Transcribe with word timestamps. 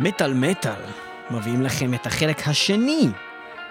מטאל 0.00 0.34
מטאל 0.34 0.72
מביאים 1.30 1.62
לכם 1.62 1.94
את 1.94 2.06
החלק 2.06 2.48
השני 2.48 3.08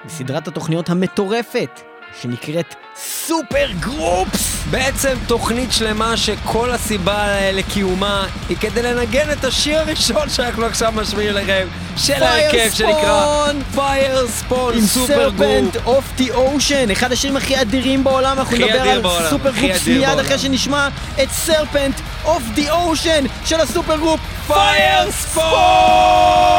בסדרת 0.06 0.48
התוכניות 0.48 0.90
המטורפת 0.90 1.82
שנקראת 2.22 2.76
סופר 2.96 3.72
גרופס! 3.80 4.64
בעצם 4.72 5.18
תוכנית 5.28 5.72
שלמה 5.72 6.18
שכל 6.18 6.72
הסיבה 6.72 7.52
לקיומה 7.52 8.28
היא 8.50 8.58
כדי 8.58 8.82
לנגן 8.82 9.32
את 9.32 9.44
השיר 9.44 9.80
הראשון 9.80 10.30
שאנחנו 10.30 10.66
עכשיו 10.66 10.94
משמיעים 10.96 11.34
לכם 11.34 11.68
של 11.98 12.24
ההרכב 12.24 12.70
שנקרא 12.74 13.48
פייר 13.76 14.28
ספון 14.28 14.74
עם 14.74 14.82
super 14.82 15.30
group. 15.30 15.38
Serpent 15.38 15.76
of 15.86 16.06
the 16.18 16.32
Ocean, 16.32 16.92
אחד 16.92 17.12
השירים 17.12 17.38
הכי 17.38 17.62
אדירים 17.62 18.04
בעולם, 18.04 18.40
אנחנו 18.40 18.58
נדבר 18.58 18.82
על 18.82 19.02
בעולם, 19.02 19.30
super 19.30 19.52
groups 19.52 19.88
מיד 19.88 20.06
בעולם. 20.06 20.20
אחרי 20.20 20.38
שנשמע 20.38 20.88
את 21.24 21.30
Serpent 21.32 21.96
אוף 22.26 22.44
די 22.54 22.70
אושן 22.70 23.26
של 23.46 23.60
הסופר 23.60 23.98
גרופ 23.98 24.20
פייר 24.48 25.12
ספון! 25.12 26.53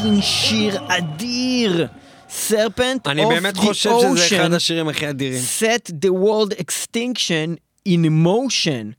fucking 0.00 0.20
שיר 0.22 0.78
אדיר! 0.88 1.86
Serpent 2.30 3.06
אני 3.06 3.26
באמת 3.26 3.56
חושב 3.56 3.90
שזה 4.00 4.36
אחד 4.36 4.52
השירים 4.52 4.88
הכי 4.88 5.10
אדירים. 5.10 5.42
set 5.58 5.90
the 5.90 6.08
world 6.08 6.54
extinction 6.54 7.56
in 7.88 8.26
motion. 8.26 8.94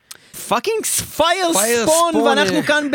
fucking 0.48 0.86
Firespawn, 0.86 2.15
ואנחנו. 2.15 2.63
כאן 2.63 2.88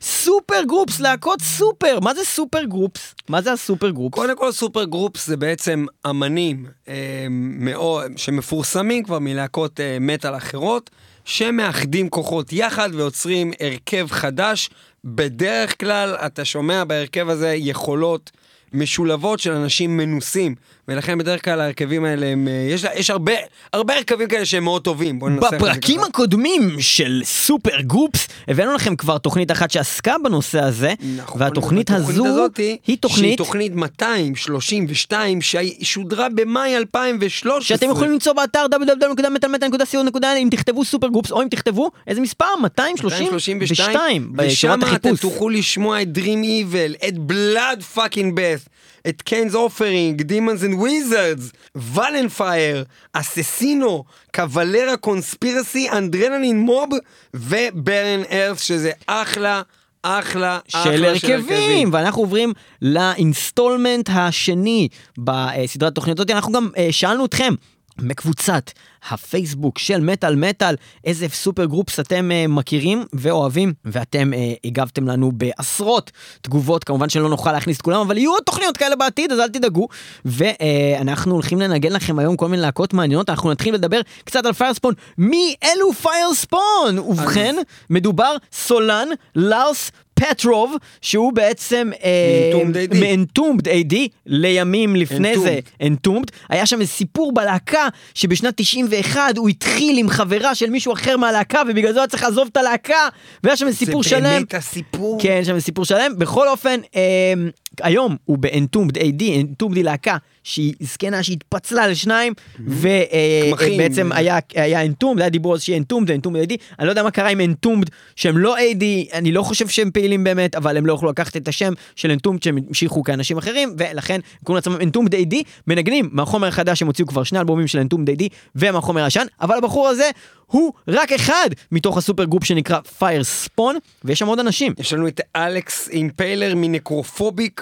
super 0.00 0.62
groups, 0.66 1.00
להקות 1.00 1.42
סופר. 1.42 2.00
מה 2.00 2.14
זה 2.14 2.24
super 2.24 2.64
groups? 2.64 3.14
מה 3.28 3.42
זה 3.42 3.52
ה 3.52 3.58
super 3.58 3.90
groups? 3.90 4.14
קודם 4.14 4.36
כל 4.36 4.52
super 4.52 4.84
groups 4.84 5.26
זה 5.26 5.36
בעצם 5.36 5.86
אמנים 6.10 6.66
אה, 6.88 7.26
מאוד, 7.30 8.12
שמפורסמים 8.16 9.04
כבר 9.04 9.18
מלהקות 9.18 9.80
אה, 9.80 9.96
מטאל 10.00 10.36
אחרות, 10.36 10.90
שמאחדים 11.24 12.08
כוחות 12.08 12.52
יחד 12.52 12.90
ויוצרים 12.92 13.52
הרכב 13.60 14.06
חדש. 14.10 14.70
בדרך 15.04 15.80
כלל 15.80 16.14
אתה 16.14 16.44
שומע 16.44 16.84
בהרכב 16.84 17.28
הזה 17.28 17.54
יכולות 17.54 18.30
משולבות 18.74 19.40
של 19.40 19.52
אנשים 19.52 19.96
מנוסים, 19.96 20.54
ולכן 20.88 21.18
בדרך 21.18 21.44
כלל 21.44 21.60
ההרכבים 21.60 22.04
האלה 22.04 22.26
הם, 22.26 22.48
אה, 22.48 22.52
יש, 22.70 22.84
יש 22.94 23.10
הרבה, 23.10 23.32
הרבה 23.72 23.94
הרכבים 23.96 24.28
כאלה 24.28 24.44
שהם 24.44 24.64
מאוד 24.64 24.82
טובים. 24.82 25.18
בפרקים 25.18 26.00
הקודמים 26.00 26.76
של 26.80 27.22
סופר 27.24 27.80
גרופס 27.80 28.28
הבאנו 28.48 28.74
לכם 28.74 28.96
כבר 28.96 29.18
תוכנית 29.18 29.50
אחת 29.50 29.70
שעסקה 29.70 30.14
בנושא 30.24 30.60
הזה, 30.60 30.94
נכון, 31.16 31.42
והתוכנית 31.42 31.90
הזו 31.90 32.26
הזאתי, 32.26 32.76
היא 32.86 32.96
תוכנית 33.00 33.24
שהיא 33.24 33.36
תוכנית 33.36 33.74
232 33.74 35.38
ששודרה 35.40 36.28
במאי 36.28 36.76
2013. 36.76 37.62
שאתם 37.62 37.90
יכולים 37.90 38.12
למצוא 38.12 38.32
באתר 38.32 38.66
www.metalmetal.co.il 38.74 40.26
אם 40.38 40.48
תכתבו 40.50 40.84
סופר 40.84 41.08
גרופס 41.08 41.32
או 41.32 41.42
אם 41.42 41.48
תכתבו 41.48 41.90
איזה 42.06 42.20
מספר? 42.20 42.44
232 42.62 44.32
ושם 44.38 44.80
אתם. 44.96 45.16
תוכלו 45.16 45.48
לשמוע 45.48 46.02
את 46.02 46.08
Dream 46.16 46.44
Evil, 46.44 47.08
את 47.08 47.14
Blood 47.30 47.96
fucking 47.96 48.38
Bath, 48.66 49.08
את 49.08 49.22
Cain's 49.22 49.54
Offering, 49.54 50.22
Demons 50.32 50.62
and 50.62 50.82
Wizards, 50.82 51.56
Vallenfyre, 51.74 52.84
Asesino, 53.12 54.04
Cavalera 54.34 54.96
Conspiracy, 54.96 55.90
Adrenaline 55.90 56.58
Mob 56.58 56.90
ו 57.34 57.47
Barren 57.47 58.22
Earth 58.30 58.58
שזה 58.58 58.90
אחלה, 59.06 59.62
אחלה, 60.02 60.58
אחלה 60.74 60.82
של 60.82 61.04
הרכבים, 61.04 61.90
ואנחנו 61.92 62.22
עוברים 62.22 62.52
ל 62.82 62.93
installment 62.93 64.10
השני 64.12 64.88
בסדרת 65.18 65.92
התוכניות 65.92 66.18
הזאת. 66.18 66.30
אנחנו 66.30 66.52
גם 66.52 66.68
אה, 66.76 66.88
שאלנו 66.90 67.24
אתכם 67.24 67.54
מקבוצת 67.98 68.70
הפייסבוק 69.10 69.78
של 69.78 70.00
מטאל 70.00 70.36
מטאל, 70.36 70.74
איזה 71.04 71.28
סופר 71.28 71.64
גרופס 71.64 72.00
אתם 72.00 72.30
אה, 72.32 72.46
מכירים 72.48 73.04
ואוהבים, 73.12 73.72
ואתם 73.84 74.34
אה, 74.34 74.52
הגבתם 74.64 75.08
לנו 75.08 75.32
בעשרות 75.32 76.10
תגובות, 76.42 76.84
כמובן 76.84 77.08
שלא 77.08 77.28
נוכל 77.28 77.52
להכניס 77.52 77.76
את 77.76 77.82
כולם, 77.82 78.00
אבל 78.00 78.18
יהיו 78.18 78.30
עוד 78.30 78.42
תוכניות 78.42 78.76
כאלה 78.76 78.96
בעתיד, 78.96 79.32
אז 79.32 79.40
אל 79.40 79.48
תדאגו. 79.48 79.88
ואנחנו 80.24 81.34
הולכים 81.34 81.60
לנגן 81.60 81.92
לכם 81.92 82.18
היום 82.18 82.36
כל 82.36 82.48
מיני 82.48 82.62
להקות 82.62 82.92
מעניינות, 82.94 83.30
אנחנו 83.30 83.50
נתחיל 83.50 83.74
לדבר 83.74 84.00
קצת 84.24 84.46
על 84.46 84.52
פיירספון. 84.52 84.94
מי 85.18 85.54
אלו 85.64 85.92
פיירספון? 85.92 86.98
ובכן, 86.98 87.56
מדובר 87.90 88.36
סולן 88.52 89.08
לארס 89.36 89.90
פטרוב, 90.14 90.76
שהוא 91.00 91.32
בעצם... 91.32 91.90
AD. 91.92 92.94
מ-Entombed 92.94 93.64
AD, 93.64 93.94
לימים 94.26 94.96
לפני 94.96 95.38
זה. 95.38 95.58
Entombed. 95.82 96.30
היה 96.48 96.66
שם 96.66 96.80
איזה 96.80 96.92
סיפור 96.92 97.32
בלהקה, 97.34 97.88
שבשנת 98.14 98.54
91 98.56 99.38
הוא 99.38 99.48
התחיל 99.48 99.98
עם 99.98 100.08
חברה 100.08 100.54
של 100.54 100.70
מישהו 100.70 100.92
אחר 100.92 101.16
מהלהקה, 101.16 101.62
ובגלל 101.68 101.92
זה 101.92 101.98
הוא 101.98 102.02
היה 102.02 102.08
צריך 102.08 102.22
לעזוב 102.22 102.48
את 102.52 102.56
הלהקה, 102.56 103.08
והיה 103.44 103.56
שם 103.56 103.66
איזה 103.66 103.78
סיפור 103.78 104.02
זה 104.02 104.08
שלם. 104.08 104.22
באמת 104.22 104.54
הסיפור. 104.54 105.18
כן, 105.22 105.44
שם 105.44 105.54
איזה 105.54 105.64
סיפור 105.64 105.84
שלם. 105.84 106.12
בכל 106.18 106.48
אופן, 106.48 106.80
אה, 106.96 107.34
היום 107.80 108.16
הוא 108.24 108.38
ב-Entombed 108.40 108.96
AD, 108.96 109.22
Entombed 109.22 109.74
היא 109.74 109.84
להקה 109.84 110.16
שהיא 110.44 110.74
זקנה 110.80 111.22
שהתפצלה 111.22 111.88
לשניים. 111.88 112.32
ובעצם 112.58 114.12
היה, 114.12 114.38
היה 114.54 114.84
Entombed, 114.84 115.20
היה 115.20 115.28
דיבור 115.28 115.52
על 115.52 115.58
שיהיה 115.58 115.80
Entombed 115.80 116.04
ו-Entombed 116.08 116.48
AD. 116.48 116.56
אני 116.78 116.86
לא 116.86 116.92
יודע 116.92 117.02
מה 117.02 117.10
קרה 117.10 117.28
עם 117.28 117.40
Entombed 117.40 117.88
שהם 118.16 118.38
לא 118.38 118.56
AD, 118.58 118.84
אני 119.12 119.32
לא 119.32 119.42
חושב 119.42 119.68
שהם 119.68 119.90
פעילים 119.90 120.24
באמת, 120.24 120.54
אבל 120.54 120.76
הם 120.76 120.86
לא 120.86 120.92
יכלו 120.92 121.10
לקחת 121.10 121.36
את 121.36 121.48
השם 121.48 121.72
של 121.96 122.10
Entombed 122.10 122.38
שהם 122.44 122.58
המשיכו 122.68 123.02
כאנשים 123.02 123.38
אחרים, 123.38 123.74
ולכן 123.78 124.20
קוראים 124.44 124.56
לעצמם 124.56 124.88
Entombed 124.88 125.12
AD, 125.12 125.36
מנגנים 125.66 126.08
מהחומר 126.12 126.48
החדש, 126.48 126.82
הם 126.82 126.88
הוציאו 126.88 127.08
כבר 127.08 127.22
שני 127.22 127.38
אלבומים 127.38 127.66
של 127.66 127.82
Entombed 127.82 128.18
AD 128.18 128.28
ומהחומר 128.56 129.04
הישן, 129.04 129.26
אבל 129.40 129.56
הבחור 129.58 129.88
הזה 129.88 130.10
הוא 130.46 130.72
רק 130.88 131.12
אחד 131.12 131.50
מתוך 131.72 131.98
ה 131.98 132.02
super 132.02 132.24
group 132.24 132.44
שנקרא 132.44 132.78
Firespawn, 132.98 133.74
ויש 134.04 134.18
שם 134.18 134.26
עוד 134.26 134.38
אנשים. 134.38 134.74
יש 134.78 134.92
לנו 134.92 135.08
את 135.08 135.20
אלכס 135.36 135.88
אימפיילר 135.88 136.52
מ 136.56 136.64
Necrophobic, 136.64 137.61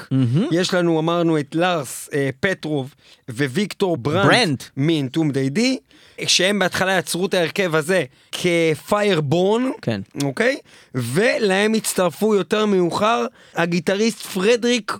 יש 0.52 0.74
לנו, 0.74 0.98
אמרנו, 0.98 1.38
את 1.38 1.54
לארס 1.54 2.08
אה, 2.12 2.30
פטרוב 2.40 2.94
וויקטור 3.30 3.96
ברנט, 3.96 4.26
ברנט. 4.26 4.64
מ 4.76 4.82
Entombed 4.82 5.30
AD, 5.30 5.78
שהם 6.26 6.58
בהתחלה 6.58 6.98
יצרו 6.98 7.26
את 7.26 7.34
ההרכב 7.34 7.74
הזה 7.74 8.04
כ 8.32 8.57
Fireborn, 8.57 9.70
כן. 9.82 10.00
אוקיי? 10.22 10.56
ולהם 10.94 11.74
הצטרפו 11.74 12.34
יותר 12.34 12.66
מאוחר 12.66 13.26
הגיטריסט 13.54 14.22
פרדריק 14.22 14.96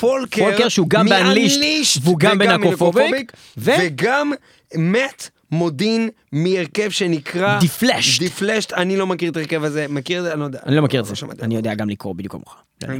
פולקר, 0.00 0.42
פולקר 0.42 0.68
שהוא 0.68 0.88
גם 0.90 1.08
ב 1.08 1.16
Unleashed, 1.16 2.00
והוא 2.02 2.18
גם 2.18 2.38
מ 2.38 2.45
Necrophobic, 2.45 3.32
ו- 3.58 3.70
וגם 3.80 4.32
מאט 4.74 5.28
מודין 5.50 6.08
מהרכב 6.32 6.90
שנקרא 6.90 7.58
Defleshed. 7.60 8.18
Defleshed, 8.18 8.72
אני 8.72 8.96
לא 8.96 9.06
מכיר 9.06 9.30
את 9.30 9.36
ההרכב 9.36 9.64
הזה, 9.64 9.86
מכיר 9.88 10.18
את 10.18 10.24
זה? 10.24 10.32
אני 10.32 10.40
לא 10.40 10.44
יודע. 10.44 10.58
אני 10.66 10.76
לא 10.76 10.82
מכיר 10.82 11.00
את 11.00 11.06
זה, 11.06 11.16
שמעתי. 11.16 11.42
אני 11.42 11.56
יודע 11.56 11.74
גם 11.74 11.88
לקרוא 11.88 12.14
בדיוק 12.14 12.32
כמוך. 12.32 12.56
לא. 12.82 12.94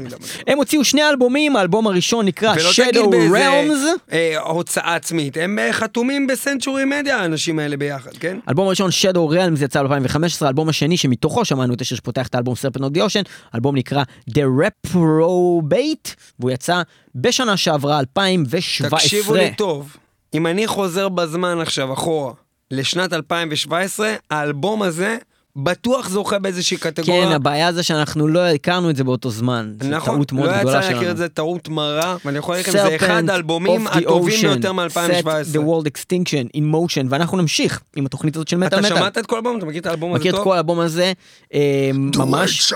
הם 0.46 0.58
הוציאו 0.58 0.84
שני 0.84 1.08
אלבומים, 1.08 1.56
האלבום 1.56 1.86
הראשון 1.86 2.26
נקרא 2.26 2.54
Shadow 2.54 3.34
Realms. 3.34 4.12
אה, 4.12 4.40
הוצאה 4.40 4.94
עצמית, 4.94 5.36
הם 5.36 5.58
אה, 5.58 5.72
חתומים 5.72 6.26
ב 6.26 6.34
Century 6.34 6.84
Media 6.84 7.16
האנשים 7.16 7.58
האלה 7.58 7.76
ביחד, 7.76 8.10
כן? 8.20 8.38
אלבום 8.48 8.66
הראשון 8.66 8.90
Shadow 8.90 9.32
Realms 9.32 9.64
יצא 9.64 9.82
ב-2015, 9.82 10.20
האלבום 10.40 10.68
השני 10.68 10.96
שמתוכו 10.96 11.44
שמענו 11.44 11.74
את 11.74 11.80
השיר 11.80 11.96
שפותח 11.96 12.26
את 12.26 12.34
האלבום 12.34 12.54
Serpent 12.54 12.80
of 12.80 12.96
the 12.96 12.98
Ocean, 12.98 13.28
אלבום 13.54 13.76
נקרא 13.76 14.02
The 14.30 14.42
Reprobate, 14.64 16.14
והוא 16.40 16.50
יצא 16.50 16.82
בשנה 17.14 17.56
שעברה 17.56 17.98
2017. 17.98 18.98
תקשיבו 18.98 19.34
לי 19.34 19.54
טוב, 19.56 19.96
אם 20.34 20.46
אני 20.46 20.66
חוזר 20.66 21.08
בזמן 21.08 21.60
עכשיו 21.60 21.92
אחורה 21.92 22.32
לשנת 22.70 23.12
2017, 23.12 24.14
האלבום 24.30 24.82
הזה 24.82 25.18
בטוח 25.62 26.08
זוכה 26.08 26.38
באיזושהי 26.38 26.76
קטגוריה. 26.76 27.26
כן, 27.26 27.32
הבעיה 27.32 27.72
זה 27.72 27.82
שאנחנו 27.82 28.28
לא 28.28 28.40
הכרנו 28.46 28.90
את 28.90 28.96
זה 28.96 29.04
באותו 29.04 29.30
זמן. 29.30 29.72
זו 29.82 29.88
נכון, 29.88 30.14
טעות 30.14 30.32
מאוד 30.32 30.50
לא 30.50 30.58
גדולה 30.58 30.78
יצא 30.78 30.80
לי 30.80 30.84
להכיר 30.84 31.00
שלנו. 31.00 31.10
את 31.10 31.16
זה, 31.16 31.28
טעות 31.28 31.68
מרה, 31.68 32.16
ואני 32.24 32.38
יכול 32.38 32.54
להגיד 32.54 32.74
לכם, 32.74 32.88
זה 32.88 32.96
אחד 32.96 33.30
האלבומים 33.30 33.86
הטובים 33.86 34.40
Ocean, 34.40 34.42
ביותר 34.42 34.70
Set 34.70 34.72
מ-2017. 34.72 35.26
the 35.52 35.58
World 35.58 35.86
Extinction 35.86 36.56
in 36.56 36.62
Motion, 36.74 37.06
ואנחנו 37.08 37.38
נמשיך 37.38 37.80
עם 37.96 38.06
התוכנית 38.06 38.36
הזאת 38.36 38.48
של 38.48 38.56
מטאל 38.56 38.78
אתה 38.78 38.86
מטאל. 38.86 38.98
שמעת 38.98 39.18
את 39.18 39.26
כל 39.26 39.36
האלבום? 39.36 39.58
אתה 39.58 39.66
מכיר 39.66 39.80
את 39.80 39.86
האלבום 39.86 40.10
הזה 40.10 40.18
מכיר 40.20 40.32
את 40.32 40.36
טוב? 40.36 40.44
כל 40.44 40.54
האלבום 40.54 40.80
הזה, 40.80 41.12
אה, 41.54 41.90
ממש, 42.16 42.72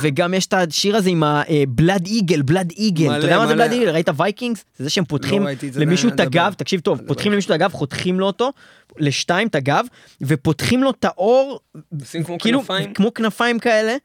וגם 0.00 0.34
יש 0.34 0.46
את 0.46 0.54
השיר 0.54 0.96
הזה 0.96 1.10
עם 1.10 1.22
ה 1.26 1.39
blood 1.39 2.06
eagle, 2.06 2.42
blood 2.42 2.72
eagle, 2.76 3.08
מלא, 3.08 3.18
אתה 3.18 3.26
יודע 3.26 3.38
מה 3.38 3.46
זה. 3.46 3.54
blood 3.54 3.72
eagle? 3.72 3.88
ראית 3.90 4.08
וייקינגס? 4.16 4.64
זה 4.78 4.84
זה 4.84 4.90
שהם 4.90 5.04
פותחים 5.04 5.42
לא 5.46 5.50
זה, 5.70 5.80
למישהו 5.80 6.08
את 6.08 6.20
הגב. 6.20 6.54
תקשיב 6.56 6.80
טוב. 6.80 7.00
פותחים 7.06 7.32
למישהו 7.32 7.48
את 7.48 7.54
הגב, 7.54 7.72
חותכים 7.72 8.20
לו 8.20 8.26
אותו, 8.26 8.50
לשתיים 8.98 9.48
את 9.48 9.54
הגב, 9.54 9.84
ופותחים 10.22 10.82
לו 10.82 10.90
את 10.90 11.04
העור, 11.04 11.41
עושים 12.00 12.24
כמו 12.24 12.38
כאילו, 12.38 12.60
כנפיים? 12.60 12.94
כמו 12.94 13.14
כנפיים 13.14 13.58
כאלה, 13.58 13.96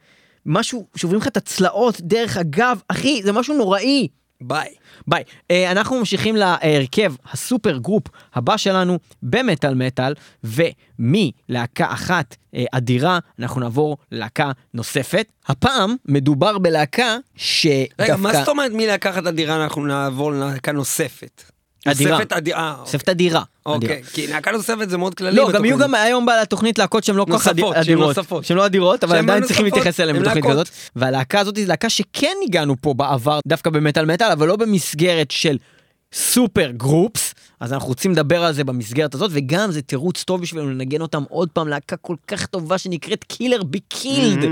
משהו, 0.46 0.88
שוברים 0.96 1.20
לך 1.20 1.28
את 1.28 1.38
הצלעות 1.38 2.02
דרך 2.02 2.38
הגב, 2.38 2.82
אחי, 2.88 3.24
זה 3.24 3.32
משהו 3.32 3.58
נוראי. 3.58 4.08
ביי. 4.42 4.70
ביי. 5.08 5.24
אה, 5.52 5.72
אנחנו 5.72 6.00
ממשיכים 6.00 6.36
להרכב 6.36 7.14
ה 7.32 7.39
super 7.39 7.78
group 7.78 8.04
הבא 8.34 8.58
שלנו 8.58 9.00
במטאל 9.24 9.76
מטאל, 9.76 10.14
ומלהקה 10.44 11.94
אחת 11.94 12.36
אה, 12.56 12.66
אדירה, 12.72 13.20
אנחנו 13.40 13.62
נעבור 13.62 13.98
ללהקה 14.12 14.52
נוספת. 14.74 15.28
הפעם 15.48 15.96
מדובר 16.06 16.58
בלהקה 16.58 17.18
שדווקא... 17.36 18.04
רגע, 18.04 18.16
מה 18.16 18.34
זאת 18.34 18.48
אומרת 18.48 18.72
מלקחת 18.72 19.26
הדירה 19.26 19.64
אנחנו 19.64 19.86
נעבור 19.86 20.32
ללהקה 20.32 20.72
נוספת? 20.72 21.57
אדירה. 21.92 22.18
נוספת 22.18 22.34
אדירה. 22.34 22.76
נוספת 22.80 23.10
אדירה. 23.10 23.44
אוקיי. 23.66 24.04
כי 24.14 24.28
להקה 24.28 24.52
נוספת 24.52 24.90
זה 24.90 24.98
מאוד 24.98 25.14
כללי. 25.14 25.36
לא, 25.36 25.52
גם. 25.52 25.66
יהיו 25.66 25.78
גם 25.78 25.96
היום 25.96 26.26
בתוכנית 26.42 26.78
להקות 26.80 27.04
שהן 27.04 27.16
לא 27.16 27.26
כל 27.26 27.38
כך 27.38 27.48
אדירות. 27.48 27.76
נוספות. 27.98 28.46
שהן 28.46 28.58
לא 28.58 28.66
אדירות, 28.66 29.04
אבל 29.04 29.18
עדיין 29.18 29.44
צריכים 29.44 29.66
להתייחס 29.66 30.00
אליהן 30.00 30.16
הן 30.16 30.22
בתוכנית. 30.22 30.46
כזאת. 30.46 30.70
והלהקה 30.96 31.40
הזאת 31.40 31.58
היא 31.58 31.68
להקה 31.68 31.90
שכן 31.90 32.36
הגענו 32.48 32.76
פה 32.82 32.94
בעבר, 32.94 33.40
דווקא 33.48 33.70
במטאל 33.70 34.06
מטאל, 34.06 34.32
אבל 34.32 34.48
לא 34.48 34.56
במסגרת 34.56 35.32
של 35.32 35.58
super 36.14 36.72
groups. 36.72 37.27
אז 37.60 37.74
אנחנו 37.74 37.88
רוצים 37.88 38.12
לדבר 38.12 38.44
על 38.44 38.54
זה 38.54 38.64
במסגרת 38.64 39.16
הזאת, 39.16 39.32
וגם 39.34 39.72
זה 39.72 39.82
תירוץ 39.82 40.24
טוב 40.24 40.42
בשבילנו 40.42 40.70
לנגן 40.70 41.02
אותם 41.02 41.24
עוד 41.30 41.50
פעם, 41.50 41.68
להקה 41.68 41.98
כל 41.98 42.16
כך 42.28 42.46
טובה 42.46 42.78
שנקראת 42.78 43.24
Killer 43.24 43.64
Be 43.64 43.80
Killed. 43.80 44.46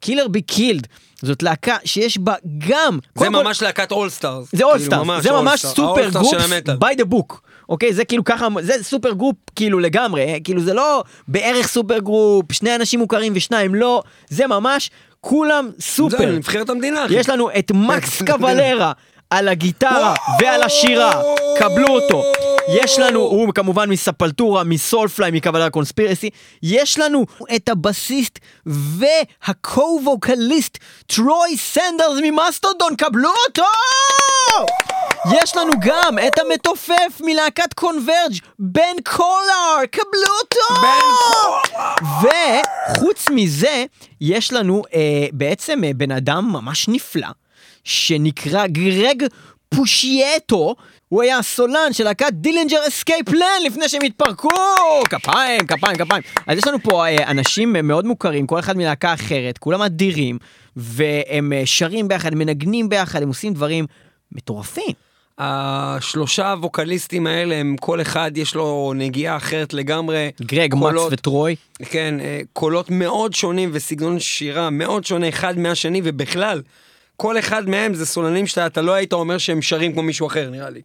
Killer 0.00 0.28
Be 0.28 0.42
Killed. 0.42 0.86
זאת 1.22 1.42
להקה 1.42 1.76
שיש 1.84 2.18
בה 2.18 2.34
גם... 2.68 2.98
זה 3.02 3.08
קודם 3.18 3.32
כל- 3.32 3.42
ממש 3.44 3.62
להקת 3.62 3.92
all 3.92 4.11
stars. 4.11 4.48
זה 4.52 4.64
all 4.64 4.85
star, 4.85 5.20
זה 5.20 5.32
ממש 5.32 5.66
super 5.66 6.08
group 6.10 6.30
של 6.30 6.52
המטאל. 6.54 6.74
by 6.74 6.96
the 7.00 7.12
book. 7.14 7.34
אוקיי, 7.68 7.92
זה 7.94 8.04
כאילו 8.04 8.24
ככה, 8.24 8.48
זה 8.60 8.72
super 8.82 9.12
group 9.12 9.36
כאילו 9.56 9.78
לגמרי, 9.78 10.40
כאילו 10.44 10.62
זה 10.62 10.74
לא 10.74 11.04
בערך 11.28 11.68
super 11.68 11.98
group, 11.98 12.52
שני 12.52 12.74
אנשים 12.76 13.00
מוכרים 13.00 13.32
ושניים 13.36 13.74
לא, 13.74 14.02
זה 14.28 14.46
ממש 14.46 14.90
כולם 15.20 15.70
זה 15.76 15.82
סופר. 15.82 16.32
נבחרת 16.32 16.70
המדינה. 16.70 17.06
יש 17.10 17.28
לנו 17.28 17.50
את 17.58 17.72
מקס 17.74 18.22
קוולרה 18.22 18.92
על 19.30 19.48
הגיטרה 19.48 20.14
ועל 20.40 20.62
השירה, 20.62 21.22
קבלו 21.58 21.88
אותו. 21.88 22.22
יש 22.68 22.98
לנו, 22.98 23.20
הוא 23.20 23.54
כמובן 23.54 23.90
מ 23.90 23.97
Sepultura, 23.97 24.64
מ 24.64 24.71
Soulfly, 24.71 25.30
מ 25.30 25.34
Cavalera 25.34 25.70
Conspiracy, 25.70 26.30
יש 26.62 26.98
לנו 26.98 27.26
את 27.56 27.68
הבסיסט 27.68 28.38
וה 28.66 28.99
co-vocalist 28.99 30.78
טרוי 31.06 31.56
סנדרס 31.56 32.18
ממאסטודון, 32.22 32.96
קבלו 32.96 33.30
אותו! 33.48 33.62
יש 35.42 35.56
לנו 35.56 35.72
גם 35.80 36.18
את 36.26 36.38
המתופף 36.38 37.20
מלהקת 37.20 37.74
Converge, 37.74 38.34
בן 38.58 38.96
קולר, 39.04 39.86
קבלו 39.90 40.32
אותו! 40.42 40.84
וחוץ 42.22 43.26
מזה, 43.30 43.84
יש 44.20 44.52
לנו 44.52 44.82
אה, 44.94 45.26
בעצם 45.32 45.84
אה, 45.84 45.90
בן 45.96 46.10
אדם 46.10 46.48
ממש 46.52 46.88
נפלא, 46.88 47.28
שנקרא 47.86 48.66
גרג 48.66 49.22
פושייטו, 49.68 50.74
הוא 51.08 51.22
היה 51.22 51.38
הסולן 51.38 51.92
של 51.92 52.04
להקת 52.04 52.32
Dillinger 52.32 52.78
Escape 52.88 53.28
Plan 53.28 53.62
לפני 53.66 53.88
שהם 53.88 54.02
התפרקו! 54.04 54.48
כפיים, 55.10 55.66
כפיים, 55.66 55.96
כפיים. 55.96 56.22
אז 56.46 56.58
יש 56.58 56.66
לנו 56.66 56.78
פה 56.82 57.06
אה, 57.06 57.30
אנשים 57.30 57.76
מאוד 57.82 58.06
מוכרים, 58.06 58.46
כל 58.46 58.58
אחד 58.58 58.76
מלהקה 58.76 59.14
אחרת, 59.14 59.58
כולם 59.58 59.82
אדירים, 59.82 60.38
והם 60.76 61.52
אה, 61.52 61.62
שרים 61.64 62.08
ביחד, 62.08 62.32
הם 62.32 62.38
מנגנים 62.38 62.88
ביחד, 62.88 63.22
הם 63.22 63.28
עושים 63.28 63.54
דברים 63.54 63.86
מטורפים. 64.32 64.92
השלושה 65.38 66.50
הווקליסטים 66.50 67.26
האלה, 67.26 67.54
הם 67.54 67.76
כל 67.80 68.00
אחד 68.00 68.30
יש 68.34 68.54
לו 68.54 68.92
נגיעה 68.96 69.36
אחרת 69.36 69.74
לגמרי. 69.74 70.30
גרג, 70.42 70.74
מקס 70.74 71.00
וטרוי. 71.10 71.56
כן, 71.84 72.20
אה, 72.20 72.40
קולות 72.52 72.90
מאוד 72.90 73.34
שונים 73.34 73.70
וסגנון 73.72 74.20
שירה 74.20 74.70
מאוד 74.70 75.04
שונה 75.04 75.28
אחד 75.28 75.58
מהשני, 75.58 76.00
ובכלל, 76.04 76.62
כל 77.16 77.38
אחד 77.38 77.68
מהם 77.68 77.94
זה 77.94 78.06
סולנים 78.06 78.46
שאתה 78.46 78.82
לא 78.82 78.92
היית 78.92 79.12
אומר 79.12 79.38
שהם 79.38 79.62
שרים 79.62 79.92
כמו 79.92 80.02
מישהו 80.02 80.26
אחר, 80.26 80.50
נראה 80.50 80.70
לי. 80.70 80.80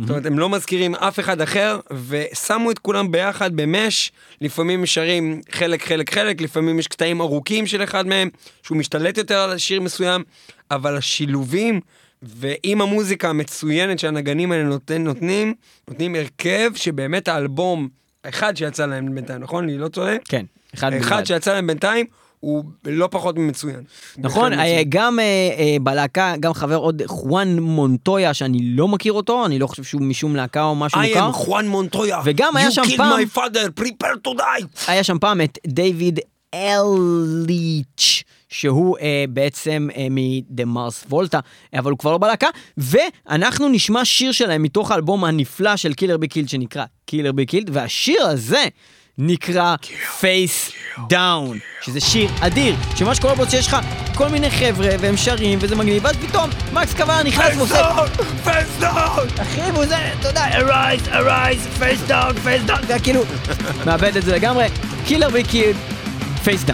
זאת 0.00 0.10
אומרת, 0.10 0.26
הם 0.26 0.38
לא 0.38 0.48
מזכירים 0.48 0.94
אף 0.94 1.20
אחד 1.20 1.40
אחר, 1.40 1.78
ושמו 2.08 2.70
את 2.70 2.78
כולם 2.78 3.12
ביחד 3.12 3.56
במש, 3.56 4.12
לפעמים 4.40 4.86
שרים 4.86 5.40
חלק, 5.50 5.84
חלק, 5.84 6.14
חלק, 6.14 6.40
לפעמים 6.40 6.78
יש 6.78 6.88
קטעים 6.88 7.20
ארוכים 7.20 7.66
של 7.66 7.82
אחד 7.82 8.06
מהם, 8.06 8.28
שהוא 8.62 8.78
משתלט 8.78 9.18
יותר 9.18 9.38
על 9.38 9.58
שיר 9.58 9.80
מסוים, 9.80 10.24
אבל 10.70 10.96
השילובים, 10.96 11.80
ועם 12.22 12.80
המוזיקה 12.80 13.30
המצוינת 13.30 13.98
שהנגנים 13.98 14.52
האלה 14.52 14.64
נותן, 14.64 15.02
נותנים, 15.04 15.54
נותנים 15.88 16.14
הרכב 16.14 16.70
שבאמת 16.74 17.28
האלבום, 17.28 17.88
אחד 18.22 18.56
שיצא 18.56 18.86
להם 18.86 19.14
בינתיים, 19.14 19.40
נכון? 19.40 19.64
אני 19.64 19.78
לא 19.78 19.88
טועה? 19.88 20.16
כן, 20.24 20.44
אחד 20.74 20.92
אחד. 20.92 21.24
שיצא 21.24 21.54
להם 21.54 21.66
בינתיים, 21.66 22.06
הוא 22.40 22.64
לא 22.84 23.08
פחות 23.10 23.36
ממצוין. 23.38 23.80
נכון, 24.18 24.52
אה. 24.52 24.82
גם 24.88 25.20
אה, 25.20 25.24
אה, 25.58 25.76
בלהקה, 25.82 26.34
גם 26.40 26.54
חבר 26.54 26.76
עוד 26.76 27.02
חואן 27.06 27.58
מונטויה, 27.58 28.34
שאני 28.34 28.58
לא 28.62 28.88
מכיר 28.88 29.12
אותו, 29.12 29.46
אני 29.46 29.58
לא 29.58 29.66
חושב 29.66 29.82
שהוא 29.84 30.02
משום 30.02 30.36
להקה 30.36 30.64
או 30.64 30.74
משהו 30.74 31.00
I 31.00 31.06
מוכר. 31.08 31.28
am 31.28 31.32
חואן 31.32 31.68
מונטויה. 31.68 32.20
וגם 32.24 32.56
היה 32.56 32.70
שם 32.70 32.82
You 32.82 32.96
פעם- 32.96 33.20
killed 33.20 33.34
my 33.34 33.38
father, 33.38 33.80
prepare 33.82 34.28
to 34.28 34.38
die. 34.38 34.64
היה 34.86 35.04
שם 35.04 35.18
פעם 35.18 35.40
את 35.40 35.58
דיוויד 35.66 36.20
אליץ', 36.54 38.22
שהוא 38.48 38.98
אה, 38.98 39.24
בעצם 39.28 39.88
אה, 39.96 40.06
מ 40.10 40.24
The 40.24 40.64
Mars 40.64 41.04
Volta, 41.08 41.40
אבל 41.74 41.90
הוא 41.90 41.98
כבר 41.98 42.12
לא 42.12 42.18
בלהקה, 42.18 42.46
ואנחנו 42.76 43.68
נשמע 43.68 44.04
שיר 44.04 44.32
שלהם 44.32 44.62
מתוך 44.62 44.90
האלבום 44.90 45.24
הנפלא 45.24 45.76
של 45.76 45.92
Killer 45.94 46.16
Be 46.16 46.28
Killed 46.28 46.48
שנקרא 46.48 46.84
Killer 47.06 47.32
Be 47.32 47.46
Killed, 47.46 47.70
והשיר 47.72 48.22
הזה 48.26 48.64
נקרא 49.18 49.76
Face 50.20 50.70
Down, 51.08 51.58
שזה 51.80 52.00
שיר 52.00 52.30
אדיר, 52.40 52.76
שמה 52.96 53.14
שקורה 53.14 53.34
בו 53.34 53.46
שיש 53.50 53.66
לך 53.66 53.76
כל 54.14 54.28
מיני 54.28 54.50
חבר'ה 54.50 54.88
והם 55.00 55.16
שרים 55.16 55.58
וזה 55.62 55.76
מגניב, 55.76 56.04
ואז 56.04 56.16
פתאום 56.16 56.50
מקס 56.72 56.94
קוולרה 56.94 57.22
נכנס 57.22 57.56
ועושה 57.56 57.90
face 58.44 58.68
down! 58.80 59.28
אחי, 59.42 59.70
והוא 59.74 59.86
זה, 59.86 59.96
אתה 60.20 60.28
יודע, 60.28 60.46
arise, 60.46 61.08
arise, 61.08 61.80
face 61.82 62.10
down, 62.10 62.46
face 62.46 62.70
down, 62.70 62.86
זה 62.86 62.98
כאילו, 62.98 63.22
מאבד 63.86 64.16
את 64.16 64.22
זה 64.22 64.36
לגמרי, 64.36 64.66
Killer 65.06 65.30
Be 65.30 65.44
Killed, 65.44 65.76
face 66.44 66.70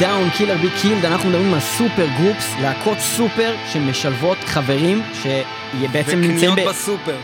Down, 0.00 0.30
Killer 0.30 0.56
Be 0.56 0.68
Killed 0.82 1.04
אנחנו 1.04 1.28
מדברים 1.28 1.54
על 1.54 1.60
super 1.60 2.06
groups 2.18 2.54
להקות 2.60 2.98
סופר 2.98 3.54
שמשלבות 3.72 4.38
חברים 4.38 5.02
שבעצם 5.22 6.20
נמצאים 6.20 6.52
וקניות 6.52 6.68
ב... 6.68 6.70
בסופר. 6.70 7.16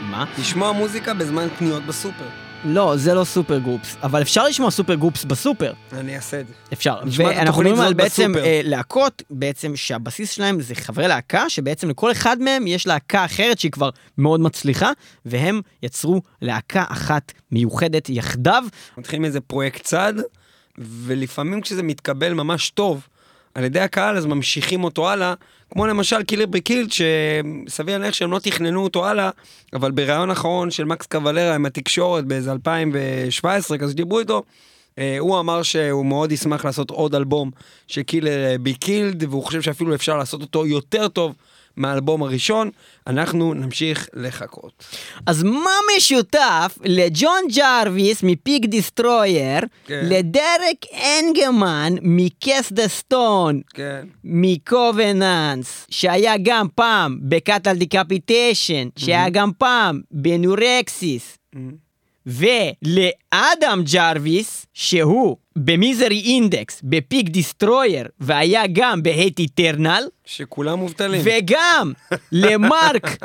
מה? 0.00 0.24
לשמוע 0.38 0.72
מוזיקה 0.72 1.14
בזמן 1.14 1.48
קניות 1.58 1.86
בסופר. 1.86 2.24
לא 2.64 2.96
זה 2.96 3.14
לא 3.14 3.24
super 3.24 3.58
groups 3.58 3.96
אבל 4.02 4.22
אפשר 4.22 4.44
לשמוע 4.44 4.70
super 4.70 4.94
groups 4.94 5.24
בסופר 5.24 5.72
אני 5.92 6.16
אעשה 6.16 6.40
את 6.40 6.46
זה. 6.46 6.52
אפשר 6.72 6.96
ואנחנו 7.16 7.62
מדברים 7.62 7.80
על 7.80 7.94
בעצם. 7.94 8.32
אה, 8.36 8.60
להקות 8.64 9.22
בעצם 9.30 9.76
שהבסיס 9.76 10.30
שלהם 10.30 10.60
זה 10.60 10.74
חברי 10.74 11.08
להקה 11.08 11.50
שבעצם 11.50 11.90
לכל 11.90 12.12
אחד 12.12 12.36
מהם 12.40 12.66
יש 12.66 12.86
להקה 12.86 13.24
אחרת 13.24 13.58
שהיא 13.58 13.72
כבר 13.72 13.90
מאוד 14.18 14.40
מצליחה 14.40 14.90
והם 15.26 15.60
יצרו 15.82 16.22
להקה 16.42 16.84
אחת 16.88 17.32
מיוחדת 17.52 18.08
יחדיו 18.08 18.64
מתחילים 18.98 19.24
איזה 19.24 19.40
פרויקט 19.40 19.82
צד, 19.82 20.14
ולפעמים 20.78 21.60
כשזה 21.60 21.82
מתקבל 21.82 22.32
ממש 22.32 22.70
טוב 22.70 23.08
על 23.54 23.64
ידי 23.64 23.80
הקהל, 23.80 24.16
אז 24.16 24.26
ממשיכים 24.26 24.84
אותו 24.84 25.10
הלאה, 25.10 25.34
כמו 25.70 25.86
למשל 25.86 26.22
Killer 26.22 26.46
Be 26.46 26.55
Killed, 26.55 26.88
שסביר 26.92 27.98
להניח 27.98 28.14
שהם 28.14 28.30
לא 28.30 28.38
תכננו 28.38 28.84
אותו 28.84 29.06
הלאה, 29.06 29.30
אבל 29.72 29.90
בריאיון 29.90 30.30
האחרון 30.30 30.70
של 30.70 30.84
מקס 30.84 31.06
קוולרה 31.06 31.54
עם 31.54 31.66
התקשורת 31.66 32.24
באיזה 32.24 32.52
2017, 32.52 33.78
כזה 33.78 33.92
שדיברו 33.92 34.18
איתו, 34.18 34.42
אה, 34.98 35.16
הוא 35.18 35.40
אמר 35.40 35.62
שהוא 35.62 36.06
מאוד 36.06 36.32
ישמח 36.32 36.64
לעשות 36.64 36.90
עוד 36.90 37.14
אלבום 37.14 37.50
של 37.86 38.02
Killer 38.02 38.56
Be 38.60 38.74
Killed, 38.74 39.24
והוא 39.30 39.42
חושב 39.42 39.62
שאפילו 39.62 39.94
אפשר 39.94 40.16
לעשות 40.16 40.40
אותו 40.40 40.66
יותר 40.66 41.08
טוב 41.08 41.34
מהאלבום 41.76 42.22
הראשון. 42.22 42.70
אנחנו 43.06 43.54
נמשיך 43.54 44.08
לחכות. 44.14 44.84
אז 45.26 45.42
מה 45.42 45.70
משותף 45.96 46.78
לג'ון 46.84 47.40
ג'רוויס 47.56 48.22
מפיק 48.22 48.64
דיסטרויר, 48.64 49.60
כן. 49.86 50.00
לדרק 50.10 50.84
אנגמן 50.94 51.94
מקס 52.02 52.72
דה 52.72 52.88
סטון, 52.88 53.60
כן. 53.74 54.06
מקובננס, 54.24 55.86
שהיה 55.90 56.34
גם 56.42 56.66
פעם 56.74 57.18
בקטל 57.22 57.76
דיקפיטיישן, 57.76 58.88
שהיה 58.96 59.28
גם 59.28 59.50
פעם 59.58 60.00
בנורקסיס, 60.10 61.38
ולאדם 62.26 63.82
ג'רוויס, 63.92 64.66
שהוא 64.74 65.36
במיזרי 65.58 66.20
אינדקס, 66.20 66.80
בפיק 66.84 67.28
דיסטרויר, 67.28 68.06
והיה 68.20 68.62
גם 68.72 69.02
בהייט 69.02 69.38
איטרנל, 69.38 70.08
שכולם 70.24 70.78
מובטלים. 70.78 71.20
וגם 71.24 71.92
למרק 72.32 73.18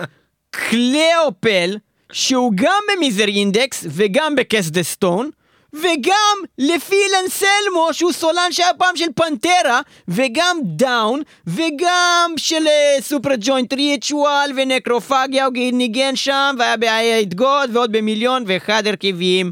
קליאופל, 0.51 1.77
שהוא 2.11 2.51
גם 2.55 2.81
ב 2.91 2.96
Misery 2.96 3.27
Index 3.27 3.85
וגם 3.89 4.35
ב 4.35 4.42
Cast 4.42 4.69
the 4.69 4.83
Stone, 4.83 5.29
וגם 5.73 6.37
לפילן 6.57 7.27
סלמו, 7.29 7.87
שהוא 7.91 8.11
סולן 8.11 8.51
שהיה 8.51 8.73
פעם 8.77 8.95
של 8.95 9.05
Pantera, 9.15 9.81
וגם 10.07 10.57
Down, 10.63 11.21
וגם 11.47 12.33
של 12.37 12.67
אה, 12.67 13.01
Superjoint 13.01 13.29
Ritual 13.39 13.73
ו 13.73 14.51
Necrophagia, 14.57 15.45
הוא 15.45 15.53
ניגן 15.73 16.15
שם, 16.15 16.55
והיה 16.59 16.77
ב 16.77 17.33
Eyehategod, 17.33 17.69
ועוד 17.75 17.91
במיליון 17.91 18.43
ואחד 18.47 18.87
הרכבים. 18.87 19.51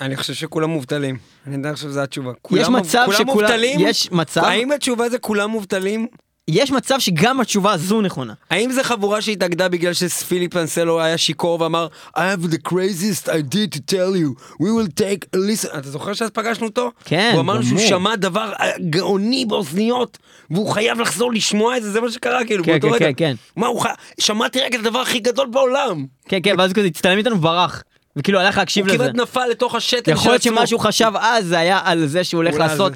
אני 0.00 0.16
חושב 0.16 0.34
שכולם 0.34 0.70
מובטלים. 0.70 1.31
אני 1.46 1.56
יודע 1.56 1.70
עכשיו 1.70 1.90
שזו 1.90 2.00
התשובה. 2.00 2.32
כולם, 2.42 2.72
מצב 2.76 3.02
כולם 3.06 3.18
שכולם- 3.18 3.26
מובטלים? 3.36 3.80
יש 3.82 4.12
מצב- 4.12 4.44
האם 4.44 4.72
התשובה 4.72 5.08
זה 5.08 5.18
כולם 5.18 5.50
מובטלים? 5.50 6.06
יש 6.48 6.70
מצב 6.72 6.98
שגם 6.98 7.40
התשובה 7.40 7.72
הזו 7.72 8.00
נכונה. 8.00 8.32
האם 8.50 8.72
זה 8.72 8.84
חבורה 8.84 9.20
שהתאגדה 9.22 9.68
בגלל 9.68 9.92
שפיליפ 9.92 10.56
אנסלו 10.56 11.00
היה 11.00 11.18
שיכור 11.18 11.60
ואמר 11.60 11.86
I 12.16 12.20
have 12.20 12.52
the 12.52 12.58
craziest 12.68 13.28
idea 13.28 13.74
to 13.76 13.78
tell 13.90 14.14
you, 14.16 14.42
we 14.62 14.66
will 14.66 15.00
take 15.00 15.36
a 15.36 15.38
listen. 15.38 15.78
אתה 15.78 15.88
זוכר 15.90 16.12
שאז 16.12 16.30
פגשנו 16.30 16.66
אותו? 16.66 16.90
כן, 17.04 17.30
הוא 17.32 17.40
אמר 17.40 17.62
שהוא. 17.62 17.78
שמע 17.78 18.16
דבר 18.16 18.52
אה, 18.60 18.70
גאוני 18.90 19.44
באוזניות, 19.44 20.18
והוא 20.50 20.70
חייב 20.72 21.00
לחזור 21.00 21.32
לשמוע 21.32 21.76
את 21.76 21.82
זה, 21.82 21.90
זה 21.90 22.00
מה 22.00 22.10
שקרה 22.10 22.44
כאילו 22.44 22.64
כן, 22.64 22.72
באותו 22.72 22.88
כן, 22.88 22.94
רגע. 22.94 23.06
כן, 23.06 23.12
כן. 23.16 23.34
מה, 23.60 23.66
הוא 23.66 23.80
חי... 23.80 23.88
שמעתי 24.20 24.60
רק 24.60 24.74
את 24.74 24.80
הדבר 24.80 24.98
הכי 24.98 25.18
גדול 25.18 25.46
בעולם. 25.46 26.06
כן, 26.28 26.38
כן, 26.42 26.54
ואז 26.58 26.70
הוא 26.70 26.76
כזה 26.76 26.86
הצטלם 26.86 27.18
איתנו 27.18 27.36
וברח. 27.36 27.82
וכאילו 28.16 28.40
הלך 28.40 28.58
להקשיב 28.58 28.86
הוא 28.86 28.94
לזה. 28.94 29.04
כמעט 29.04 29.14
נפל 29.14 29.46
לתוך 29.50 29.74
השתן 29.74 29.96
של 29.96 30.00
עצמו. 30.00 30.14
יכול 30.14 30.32
להיות 30.32 30.42
שמה 30.42 30.66
שהוא 30.66 30.80
חשב 30.80 31.12
אז 31.20 31.46
זה 31.46 31.58
היה 31.58 31.80
על 31.84 32.06
זה 32.06 32.24
שהוא 32.24 32.38
הולך 32.38 32.54
לעשות 32.54 32.92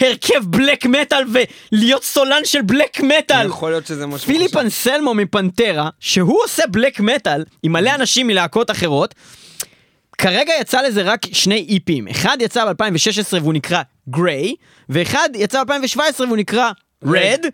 הרכב 0.00 0.44
black 0.44 0.86
metal 0.86 1.24
ולהיות 1.72 2.04
סולן 2.04 2.44
של 2.44 2.62
black 2.62 3.00
metal. 3.00 3.46
יכול 3.46 3.70
להיות 3.70 3.86
שזה 3.86 4.06
מה 4.06 4.18
שהוא 4.18 4.26
פיליפ. 4.26 4.56
אנסלמו 4.56 5.14
מ 5.14 5.22
Pantera, 5.22 5.90
שהוא 6.00 6.42
עושה 6.44 6.62
black 6.70 7.00
metal 7.00 7.44
עם 7.62 7.72
מלא 7.72 7.94
אנשים 7.94 8.26
מלהקות 8.26 8.70
אחרות, 8.70 9.14
כרגע 10.18 10.52
יצא 10.60 10.82
לזה 10.82 11.02
רק 11.02 11.20
שני 11.32 11.66
EP 11.68 11.84
ים. 11.84 12.08
אחד 12.08 12.38
יצא 12.40 12.72
ב-2016 12.72 13.40
והוא 13.40 13.54
נקרא 13.54 13.82
Grey, 14.08 14.54
ואחד 14.88 15.28
יצא 15.34 15.64
ב-2017 15.64 16.20
והוא 16.20 16.36
נקרא 16.36 16.70
Red. 17.04 17.44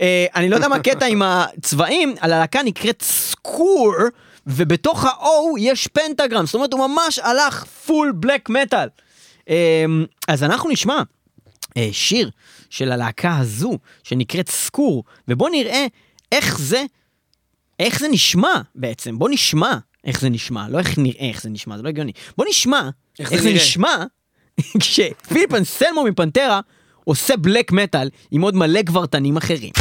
אה, 0.00 0.26
אני 0.36 0.48
לא 0.48 0.56
יודע 0.56 0.68
מה 0.68 0.76
הקטע 0.76 1.06
עם 1.06 1.22
הצבעים, 1.22 2.14
הלהקה 2.20 2.62
נקראת 2.62 3.02
Scour, 3.02 3.94
ובתוך 4.46 5.04
ה-O 5.04 5.58
יש 5.58 5.86
פנטגרם, 5.86 6.46
זאת 6.46 6.54
אומרת 6.54 6.72
הוא 6.72 6.88
ממש 6.88 7.18
הלך 7.18 7.64
full 7.64 8.12
black 8.12 8.48
metal. 8.48 8.88
אז 10.28 10.42
אנחנו 10.42 10.70
נשמע 10.70 11.02
אה, 11.76 11.88
שיר 11.92 12.30
של 12.70 12.92
הלהקה 12.92 13.38
הזו, 13.38 13.78
שנקראת 14.02 14.48
סקור, 14.48 15.04
ובוא 15.28 15.50
נראה 15.50 15.86
איך 16.32 16.58
זה, 16.58 16.84
איך 17.80 18.00
זה 18.00 18.08
נשמע 18.08 18.60
בעצם, 18.74 19.18
בוא 19.18 19.28
נשמע 19.30 19.78
איך 20.04 20.20
זה 20.20 20.28
נשמע, 20.28 20.68
לא 20.68 20.78
איך 20.78 20.98
נראה 20.98 21.28
איך 21.28 21.42
זה 21.42 21.50
נשמע, 21.50 21.76
זה 21.76 21.82
לא 21.82 21.88
הגיוני. 21.88 22.12
בוא 22.36 22.44
נשמע 22.48 22.90
איך 23.18 23.32
איך 23.32 23.42
זה 23.42 23.48
זה. 23.48 23.54
נשמע 23.54 24.04
כשפיליפ 24.80 25.54
אנסלמו 25.54 26.04
מפנטרה 26.04 26.60
עושה 27.04 27.36
בלק 27.36 27.72
מטאל 27.72 28.10
עם 28.30 28.42
עוד 28.42 28.56
מלא 28.56 28.82
גברתנים 28.82 29.36
אחרים. 29.36 29.72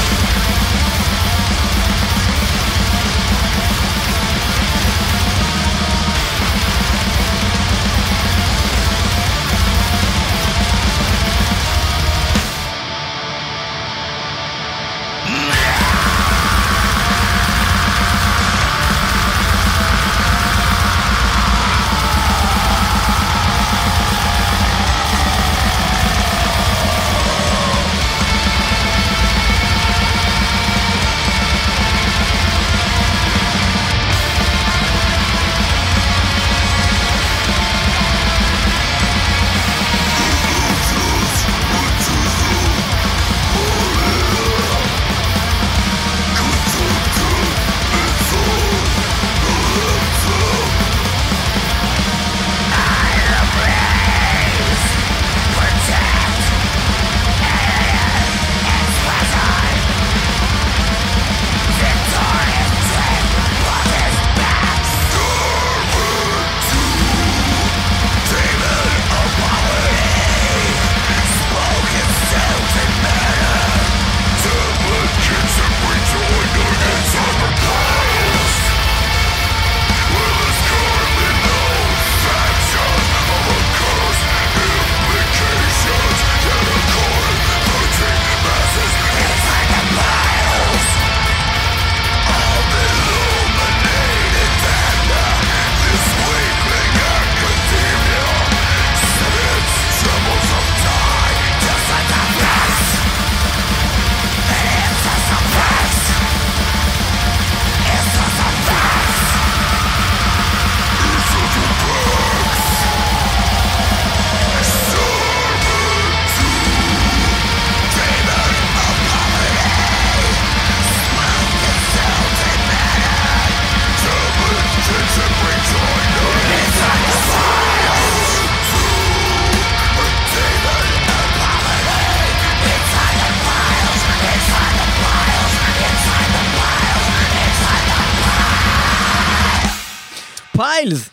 Piles. 140.85 141.09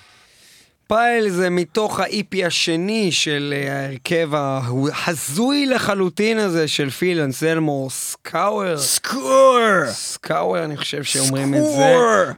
Pile 0.87 1.29
זה 1.29 1.51
מתוך 1.51 2.01
ה-EP 2.01 2.47
השני 2.47 3.13
של 3.13 3.55
אה, 3.57 3.81
ההרכב 3.81 4.31
ההזוי 4.93 5.67
לחלוטין 5.67 6.39
הזה 6.39 6.69
של 6.69 6.91
פיל 6.91 7.21
אנסלמו 7.21 7.89
Scour. 7.91 8.79
סקור! 8.79 9.59
Scour 9.91 10.65
אני 10.65 10.77
חושב 10.77 11.03
שאומרים 11.03 11.55
את 11.55 11.63
זה. 11.77 11.95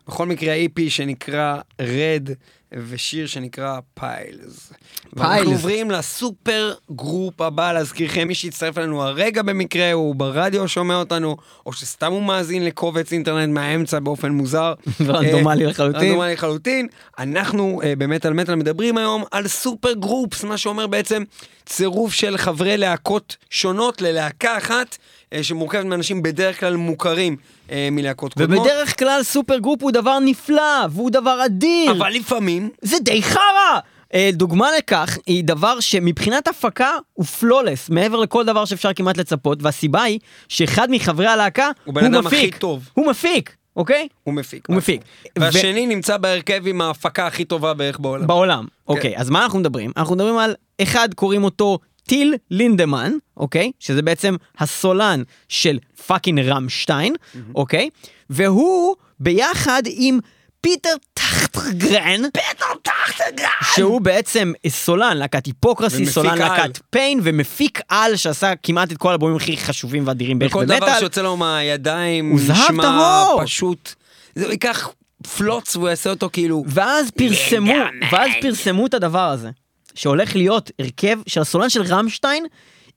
בכל 0.08 0.26
מקרה 0.26 0.54
ה-EP 0.54 0.80
שנקרא 0.88 1.56
Red 1.80 2.28
ושיר 2.72 3.26
שנקרא 3.26 3.78
Piles. 3.94 4.72
ואנחנו 5.16 5.50
עוברים 5.50 5.90
ל 5.90 6.04
super 6.04 6.74
group 6.92 7.40
הבא, 7.40 7.72
להזכירכם, 7.72 8.28
מי 8.28 8.34
שהצטרף 8.34 8.78
אלינו 8.78 9.02
הרגע 9.02 9.42
במקרה, 9.42 9.92
הוא 9.92 10.14
ברדיו 10.14 10.68
שומע 10.68 10.96
אותנו, 10.96 11.36
או 11.66 11.72
שסתם 11.72 12.12
הוא 12.12 12.22
מאזין 12.22 12.64
לקובץ 12.64 13.12
אינטרנט 13.12 13.54
מהאמצע 13.54 13.98
באופן 13.98 14.32
מוזר. 14.32 14.74
רנדומלי 15.08 15.64
אה, 15.64 15.70
לחלוטין. 15.70 16.00
רנדומלי 16.00 16.32
לחלוטין. 16.32 16.88
אנחנו 17.18 17.80
אה, 17.84 17.96
באמת 17.98 18.26
על 18.26 18.32
מטאל 18.32 18.54
מדברים 18.54 18.98
היום 18.98 19.24
על 19.30 19.48
super 19.48 19.92
groups, 19.92 20.44
מה 20.44 20.58
שאומר 20.58 20.86
בעצם 20.86 21.22
צירוף 21.66 22.12
של 22.12 22.36
חברי 22.36 22.76
להקות 22.76 23.36
שונות 23.50 24.02
ללהקה 24.02 24.58
אחת, 24.58 24.98
אה, 25.32 25.42
שמורכבת 25.42 25.84
מאנשים 25.84 26.22
בדרך 26.22 26.60
כלל 26.60 26.76
מוכרים 26.76 27.36
אה, 27.70 27.88
מלהקות 27.92 28.34
קודמות. 28.34 28.58
ובדרך 28.58 28.98
כלל 28.98 29.22
super 29.22 29.58
group 29.58 29.82
הוא 29.82 29.90
דבר 29.90 30.18
נפלא, 30.18 30.86
והוא 30.90 31.10
דבר 31.10 31.44
אדיר. 31.46 31.92
אבל 31.92 32.12
לפעמים, 32.12 32.70
זה 32.82 32.96
די 33.02 33.22
חרא! 33.22 33.80
אה, 34.14 34.30
דוגמה 34.32 34.68
לכך 34.78 35.18
היא 35.26 35.44
דבר 35.44 35.80
שמבחינת 35.80 36.48
הפקה 36.48 36.90
הוא 37.12 37.26
flawless, 37.26 37.90
מעבר 37.90 38.20
לכל 38.20 38.44
דבר 38.44 38.64
שאפשר 38.64 38.92
כמעט 38.92 39.16
לצפות, 39.16 39.62
והסיבה 39.62 40.02
היא 40.02 40.18
שאחד 40.48 40.88
מחברי 40.90 41.26
הלהקה 41.26 41.70
הוא 41.84 41.94
הכי 41.98 42.08
מפיק. 42.08 42.62
הוא 42.94 43.06
מפיק, 43.06 43.56
אוקיי? 43.76 44.08
הוא 44.22 44.34
מפיק. 44.34 44.68
הוא 44.68 44.76
מפיק. 44.76 45.02
והשני 45.38 45.86
נמצא 45.86 46.16
בהרכב 46.16 46.66
עם 46.66 46.80
ההפקה 46.80 47.26
הכי 47.26 47.44
טובה 47.44 47.74
בערך 47.74 48.00
בעולם. 48.00 48.26
בעולם. 48.26 48.66
אוקיי, 48.88 49.16
אז 49.16 49.30
מה 49.30 49.42
אנחנו 49.42 49.58
מדברים? 49.58 49.92
אנחנו 49.96 50.14
מדברים 50.14 50.38
על, 50.38 50.54
אחד 50.82 51.08
קוראים 51.14 51.44
אותו 51.44 51.78
טיל 52.06 52.34
לינדמן, 52.50 53.12
אוקיי? 53.36 53.72
שזה 53.80 54.02
בעצם 54.02 54.36
הסולן 54.58 55.22
של 55.48 55.78
fucking 56.06 56.40
Rammstein, 56.40 57.14
אוקיי? 57.54 57.90
והוא 58.30 58.96
ביחד 59.20 59.82
עם 59.86 60.18
פיטר 60.64 60.94
טחטגרן, 61.14 62.20
פיטר 62.32 62.64
טחטגרן, 62.82 63.48
שהוא 63.74 64.00
בעצם 64.00 64.52
סולן 64.68 65.16
להקת 65.16 65.46
Hypocrisy, 65.46 66.06
סולן. 66.06 66.38
להקת 66.38 66.78
Pain, 66.90 67.20
ומפיק 67.22 67.80
על 67.88 68.16
שעשה 68.16 68.52
כמעט 68.62 68.92
את 68.92 68.96
כל 68.96 69.08
האלבומים 69.08 69.36
הכי 69.36 69.56
חשובים 69.56 70.06
ואדירים 70.06 70.38
בערך 70.38 70.52
וכל 70.52 70.64
דבר 70.64 70.74
במטאל. 70.74 70.98
שיוצא 70.98 71.22
לו 71.22 71.36
מהידיים 71.36 72.30
הוא 72.30 72.40
זהב 72.40 72.82
טהור. 72.82 73.40
פשוט, 73.44 73.94
זה 74.34 74.46
ייקח 74.46 74.88
פלוץ 75.36 75.76
והוא 75.76 75.88
יעשה 75.88 76.10
אותו 76.10 76.30
כאילו, 76.32 76.64
ואז 76.68 77.10
פרסמו, 77.10 77.74
ואז 78.12 78.30
פרסמו 78.42 78.86
את 78.86 78.94
הדבר 78.94 79.28
הזה, 79.30 79.50
שהולך 79.94 80.36
להיות 80.36 80.70
הרכב 80.78 81.18
של 81.26 81.40
הסולן 81.40 81.70
של 81.70 81.82
רמשטיין 81.82 82.46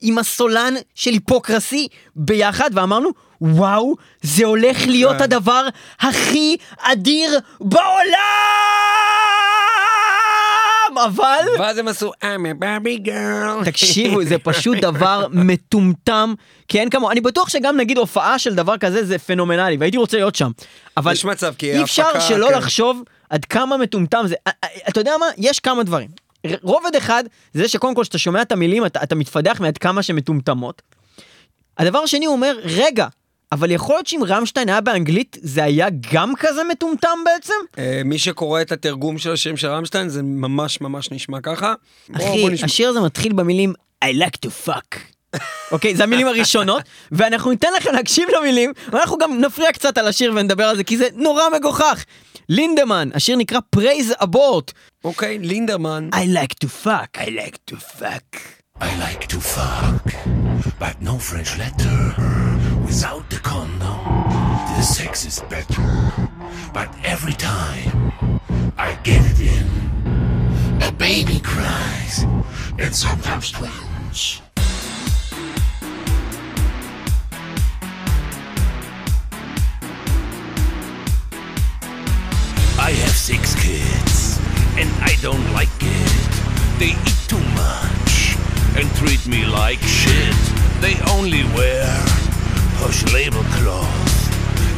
עם 0.00 0.18
הסולן 0.18 0.74
של 0.94 1.10
היפוקרסי 1.10 1.88
ביחד, 2.16 2.70
ואמרנו, 2.72 3.10
וואו, 3.40 3.94
זה 4.22 4.46
הולך 4.46 4.86
להיות 4.86 5.16
כן. 5.16 5.22
הדבר 5.22 5.66
הכי 6.00 6.56
אדיר 6.78 7.38
בעולם! 7.60 7.88
אבל... 11.04 11.44
ואז 11.58 11.78
הם 11.78 11.88
עשו 11.88 12.12
I'm 12.22 12.60
a 12.60 12.62
Barbie 12.62 13.06
girl. 13.06 13.64
תקשיבו, 13.64 14.24
זה 14.24 14.38
פשוט 14.38 14.78
דבר 14.90 15.26
מטומטם, 15.30 16.34
כי 16.68 16.80
אין 16.80 16.90
כמוהו. 16.90 17.10
אני 17.10 17.20
בטוח 17.20 17.48
שגם 17.48 17.76
נגיד 17.76 17.98
הופעה 17.98 18.38
של 18.38 18.54
דבר 18.54 18.78
כזה 18.78 19.04
זה 19.04 19.18
פנומנלי, 19.18 19.76
והייתי 19.76 19.96
רוצה 19.96 20.16
להיות 20.16 20.34
שם. 20.34 20.50
אבל 20.96 21.12
יש 21.12 21.24
מצב, 21.24 21.54
כי 21.58 21.72
אי 21.72 21.82
אפשר 21.82 22.02
ההפקה, 22.06 22.20
שלא 22.20 22.48
כן. 22.48 22.58
לחשוב 22.58 23.02
עד 23.30 23.44
כמה 23.44 23.76
מטומטם 23.76 24.24
זה. 24.26 24.34
אתה 24.88 25.00
יודע 25.00 25.12
מה? 25.20 25.26
יש 25.36 25.60
כמה 25.60 25.82
דברים. 25.82 26.08
רובד 26.62 26.96
אחד, 26.96 27.24
זה 27.54 27.68
שקודם 27.68 27.94
כל 27.94 28.02
כשאתה 28.02 28.18
שומע 28.18 28.42
את 28.42 28.52
המילים, 28.52 28.86
אתה, 28.86 29.02
אתה 29.02 29.14
מתפדח 29.14 29.60
מעד 29.60 29.78
כמה 29.78 30.02
שהן 30.02 30.16
מטומטמות. 30.16 30.82
הדבר 31.78 31.98
השני, 31.98 32.26
הוא 32.26 32.34
אומר, 32.34 32.58
רגע, 32.64 33.06
אבל 33.52 33.70
יכול 33.70 33.94
להיות 33.94 34.06
שאם 34.06 34.20
רמשטיין 34.26 34.68
היה 34.68 34.80
באנגלית, 34.80 35.36
זה 35.42 35.64
היה 35.64 35.86
גם 36.12 36.32
כזה 36.38 36.64
מטומטם 36.64 37.18
בעצם? 37.24 37.54
אה, 37.78 38.02
מי 38.04 38.18
שקורא 38.18 38.60
את 38.60 38.72
התרגום 38.72 39.18
של 39.18 39.32
השירים 39.32 39.56
של 39.56 39.68
רמשטיין 39.68 40.08
זה 40.08 40.22
ממש 40.22 40.80
ממש 40.80 41.10
נשמע 41.10 41.40
ככה. 41.40 41.74
אחי. 42.16 42.46
השיר 42.62 42.88
הזה 42.88 43.00
מתחיל 43.00 43.32
במילים 43.32 43.72
I 44.04 44.08
like 44.08 44.46
to 44.46 44.68
fuck. 44.68 44.98
אוקיי, 45.72 45.96
זה 45.96 46.02
המילים 46.02 46.26
הראשונות, 46.26 46.82
ואנחנו 47.12 47.50
ניתן 47.50 47.68
לכם 47.76 47.92
להקשיב 47.92 48.28
למילים, 48.38 48.72
ואנחנו 48.92 49.18
גם 49.18 49.40
נפריע 49.40 49.72
קצת 49.72 49.98
על 49.98 50.08
השיר 50.08 50.32
ונדבר 50.36 50.64
על 50.64 50.76
זה, 50.76 50.84
כי 50.84 50.96
זה 50.96 51.08
נורא 51.14 51.42
מגוחך. 51.56 52.04
לינדמן, 52.48 53.08
השיר 53.14 53.36
נקרא 53.36 53.58
Praise 53.76 54.22
Abort. 54.22 54.72
אוקיי, 55.04 55.38
לינדרמן. 55.38 56.08
I 56.14 56.16
like 56.16 56.66
to 56.66 56.86
fuck. 56.86 57.18
I 57.18 57.28
like 57.28 57.72
to 57.72 57.76
fuck. 58.00 58.57
I 58.80 58.96
like 58.98 59.26
to 59.28 59.40
fuck, 59.40 60.14
but 60.78 61.00
no 61.02 61.18
French 61.18 61.58
letter. 61.58 62.14
Without 62.84 63.28
the 63.30 63.38
condom, 63.42 63.80
the 64.76 64.82
sex 64.82 65.24
is 65.26 65.40
better. 65.50 66.12
But 66.72 66.94
every 67.04 67.32
time 67.32 68.12
I 68.76 68.94
get 69.02 69.22
it 69.24 69.40
in, 69.40 70.82
a 70.82 70.92
baby 70.92 71.40
cries, 71.40 72.24
and 72.78 72.94
sometimes 72.94 73.50
twins. 73.50 74.42
Like 89.68 89.84
shit. 89.84 90.40
They 90.80 90.96
only 91.12 91.44
wear 91.52 91.84
posh 92.80 93.04
label 93.12 93.44
cloth. 93.60 94.16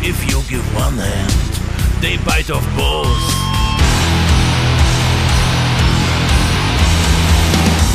If 0.03 0.19
you 0.27 0.43
give 0.51 0.67
one 0.75 0.99
hand, 0.99 1.31
they 2.03 2.19
bite 2.27 2.51
off 2.51 2.67
both. 2.75 3.23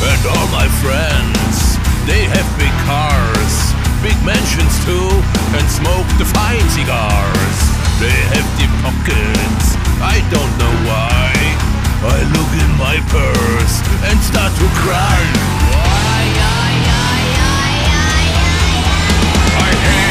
And 0.08 0.22
all 0.32 0.48
my 0.56 0.68
friends, 0.80 1.76
they 2.08 2.22
have 2.32 2.48
big 2.56 2.74
cars, 2.88 3.54
big 4.00 4.16
mansions 4.24 4.76
too, 4.88 5.10
and 5.52 5.66
smoke 5.68 6.08
the 6.16 6.24
fine 6.24 6.64
cigars. 6.72 7.58
They 8.00 8.18
have 8.32 8.46
deep 8.56 8.72
pockets, 8.80 9.66
I 10.00 10.24
don't 10.32 10.52
know 10.56 10.74
why. 10.88 11.28
I 12.08 12.18
look 12.32 12.52
in 12.64 12.70
my 12.80 12.96
purse 13.12 13.76
and 14.08 14.16
start 14.24 14.52
to 14.56 14.66
cry. 14.80 15.65
my 19.66 19.74
hand 19.74 20.05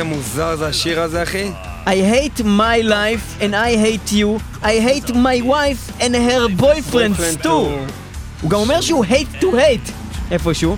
איזה 0.00 0.14
מוזר 0.14 0.56
זה 0.56 0.66
השיר 0.66 1.00
הזה, 1.00 1.22
אחי. 1.22 1.50
I 1.86 1.88
hate 1.88 2.40
my 2.40 2.82
life 2.88 3.42
and 3.42 3.54
I 3.54 3.74
hate 3.76 4.12
you. 4.12 4.40
I 4.62 4.78
hate 4.88 5.10
my 5.14 5.40
wife 5.42 6.00
and 6.00 6.14
her 6.14 6.48
boyfriends 6.62 7.42
too. 7.42 7.48
הוא 8.40 8.50
גם 8.50 8.58
אומר 8.58 8.80
שהוא 8.80 9.04
hate 9.04 9.42
to 9.42 9.46
hate 9.46 9.90
איפשהו. 10.30 10.76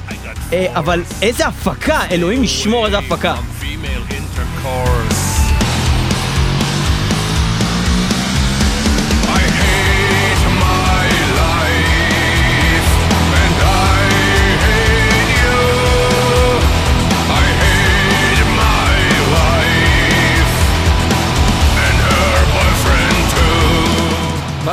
אה, 0.52 0.66
אבל 0.78 1.02
איזה 1.22 1.46
הפקה, 1.46 2.00
אלוהים 2.10 2.44
ישמור 2.44 2.86
איזה 2.86 2.98
הפקה. 2.98 3.34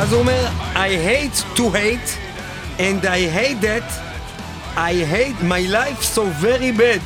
ואז 0.09 0.11
הוא 0.11 0.19
אומר, 0.19 0.47
I 0.75 0.89
hate 0.89 1.57
to 1.57 1.63
hate, 1.69 2.17
and 2.79 3.05
I 3.05 3.21
hate 3.37 3.61
that, 3.61 3.89
I 4.75 4.93
hate 5.15 5.41
my 5.41 5.61
life 5.61 6.03
so 6.03 6.23
very 6.41 6.71
bad. 6.71 7.01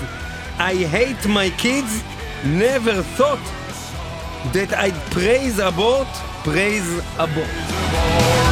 I 0.57 0.75
hate 0.97 1.27
my 1.27 1.49
kids, 1.51 2.03
never 2.43 3.03
thought 3.17 3.45
that 4.53 4.73
I'd 4.73 4.99
praise 5.11 5.59
abort, 5.59 6.07
praise 6.43 6.89
abort. 7.17 8.42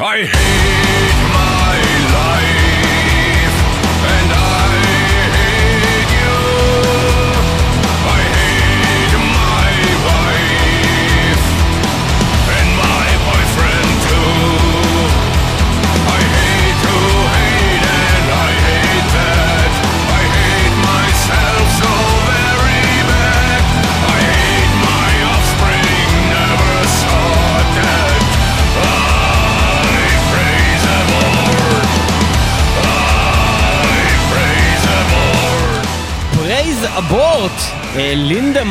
I 0.00 0.26
hate 0.26 1.17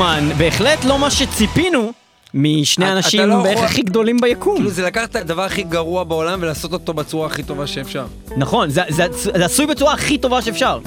לינדמן, 0.02 0.30
בהחלט 0.38 0.86
לא 0.86 1.00
מה 1.00 1.12
שציפינו 1.12 1.92
משני 2.34 2.86
אתה 2.86 2.94
האנשים 2.94 3.22
לא 3.30 3.44
בערך 3.44 3.60
הכי 3.64 3.82
גדולים 3.82 4.18
ביקום. 4.22 4.56
כאילו 4.56 4.70
זה 4.70 4.84
לקחת 4.86 5.12
את 5.12 5.16
הדבר 5.16 5.42
הכי 5.42 5.64
גרוע 5.64 6.04
בעולם 6.04 6.40
ולעשות 6.42 6.74
אותו 6.74 6.94
בצורה 6.94 7.28
הכי 7.28 7.44
טובה 7.44 7.68
שאפשר. 7.68 8.06
נכון, 8.38 8.70
זה- 8.70 8.82
זה 8.90 9.06
זה 9.12 9.46
עשוי 9.46 9.66
בצורה 9.66 9.94
הכי 9.94 10.18
טובה 10.18 10.42
שאפשר. 10.42 10.80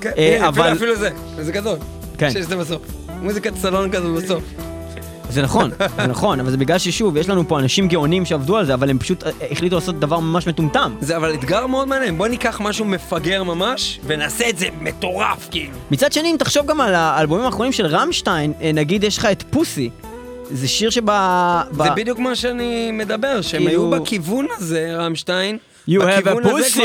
כן, 0.00 0.10
אה, 0.18 0.48
אבל- 0.48 0.72
אפילו 0.72 0.96
זה, 0.96 1.10
זה 1.40 1.52
גדול. 1.52 1.76
כן. 2.18 2.30
שיש 2.30 2.44
את 2.44 2.48
זה 2.48 2.56
בסוף. 2.56 2.82
מוזיקת 3.22 3.52
סלון 3.56 3.90
כזה 3.90 4.08
בסוף. 4.08 4.42
זה 5.30 5.42
נכון, 5.42 5.70
זה 5.96 6.06
נכון, 6.06 6.40
אבל 6.40 6.50
זה 6.50 6.56
בגלל 6.56 6.78
ששוב, 6.78 7.16
יש 7.16 7.28
לנו 7.28 7.48
פה 7.48 7.58
אנשים 7.58 7.88
גאונים 7.88 8.24
שעבדו 8.26 8.56
על 8.56 8.66
זה, 8.66 8.74
אבל 8.74 8.90
הם 8.90 8.98
פשוט 8.98 9.24
אה, 9.26 9.30
החליטו 9.50 9.74
לעשות 9.76 10.00
דבר 10.00 10.18
ממש 10.20 10.46
מטומטם. 10.46 10.94
זה 11.00 11.16
אבל 11.16 11.34
אתגר 11.34 11.66
מאוד 11.66 11.88
מעניין, 11.88 12.18
בוא 12.18 12.28
ניקח 12.28 12.60
משהו 12.60 12.84
מפגר 12.84 13.42
ממש, 13.42 14.00
ונעשה 14.06 14.48
את 14.48 14.58
זה 14.58 14.66
מטורף 14.80 15.48
כאילו. 15.50 15.72
מצד 15.90 16.12
שני, 16.12 16.30
אם 16.30 16.36
תחשוב 16.38 16.66
גם 16.66 16.80
על 16.80 16.94
האלבומים 16.94 17.44
האחרונים 17.44 17.72
של 17.72 17.86
רמשטיין, 17.86 18.52
אה, 18.62 18.70
נגיד 18.74 19.04
יש 19.04 19.18
לך 19.18 19.24
את 19.24 19.44
Pussy. 19.50 19.90
זה 20.50 20.68
שיר 20.68 20.90
שב... 20.90 21.02
ב- 21.04 21.62
זה 21.72 21.90
בדיוק 21.96 22.18
מה 22.18 22.36
שאני 22.36 22.90
מדבר, 22.92 23.40
שהם 23.42 23.66
כאילו- 23.66 23.94
היו 23.94 24.02
בכיוון 24.02 24.46
הזה, 24.56 24.92
Rammstein. 24.96 25.58
You 25.88 26.00
have 26.02 26.26
a 26.26 26.46
pussy. 26.46 26.78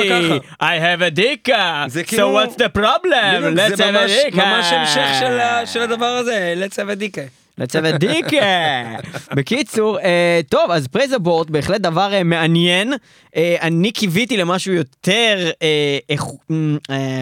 I 0.62 0.76
have 0.80 1.02
a 1.02 1.18
dick, 1.20 1.48
so 1.50 2.04
כאילו- 2.08 2.40
what's 2.42 2.56
the 2.58 2.78
problem? 2.80 3.56
Let's 3.58 3.76
זה 3.76 3.84
have 3.86 3.88
a 3.88 3.92
ממש, 3.92 4.12
dick. 4.12 4.36
ממש 4.36 4.66
המשך 4.72 5.08
של, 5.20 5.40
ה- 5.40 5.66
של 5.66 5.82
הדבר 5.82 6.06
הזה, 6.06 6.54
let's 6.66 6.74
have 6.76 6.98
a 6.98 7.18
dick. 7.18 7.20
A 7.62 7.98
dick. 8.04 8.34
בקיצור, 9.36 10.00
אה, 10.00 10.42
טוב, 10.50 10.72
אז 10.72 10.88
Praise 10.88 11.16
Abort 11.16 11.50
בהחלט 11.50 11.82
דבר 11.82 12.14
אה, 12.14 12.24
מעניין. 12.24 12.94
אה, 13.36 13.56
אני 13.62 13.92
קיוויתי 13.92 14.38
למשהו 14.38 14.74
יותר, 14.74 15.50
אה, 15.62 15.98
איכו- 16.10 16.38
אה, 16.90 17.22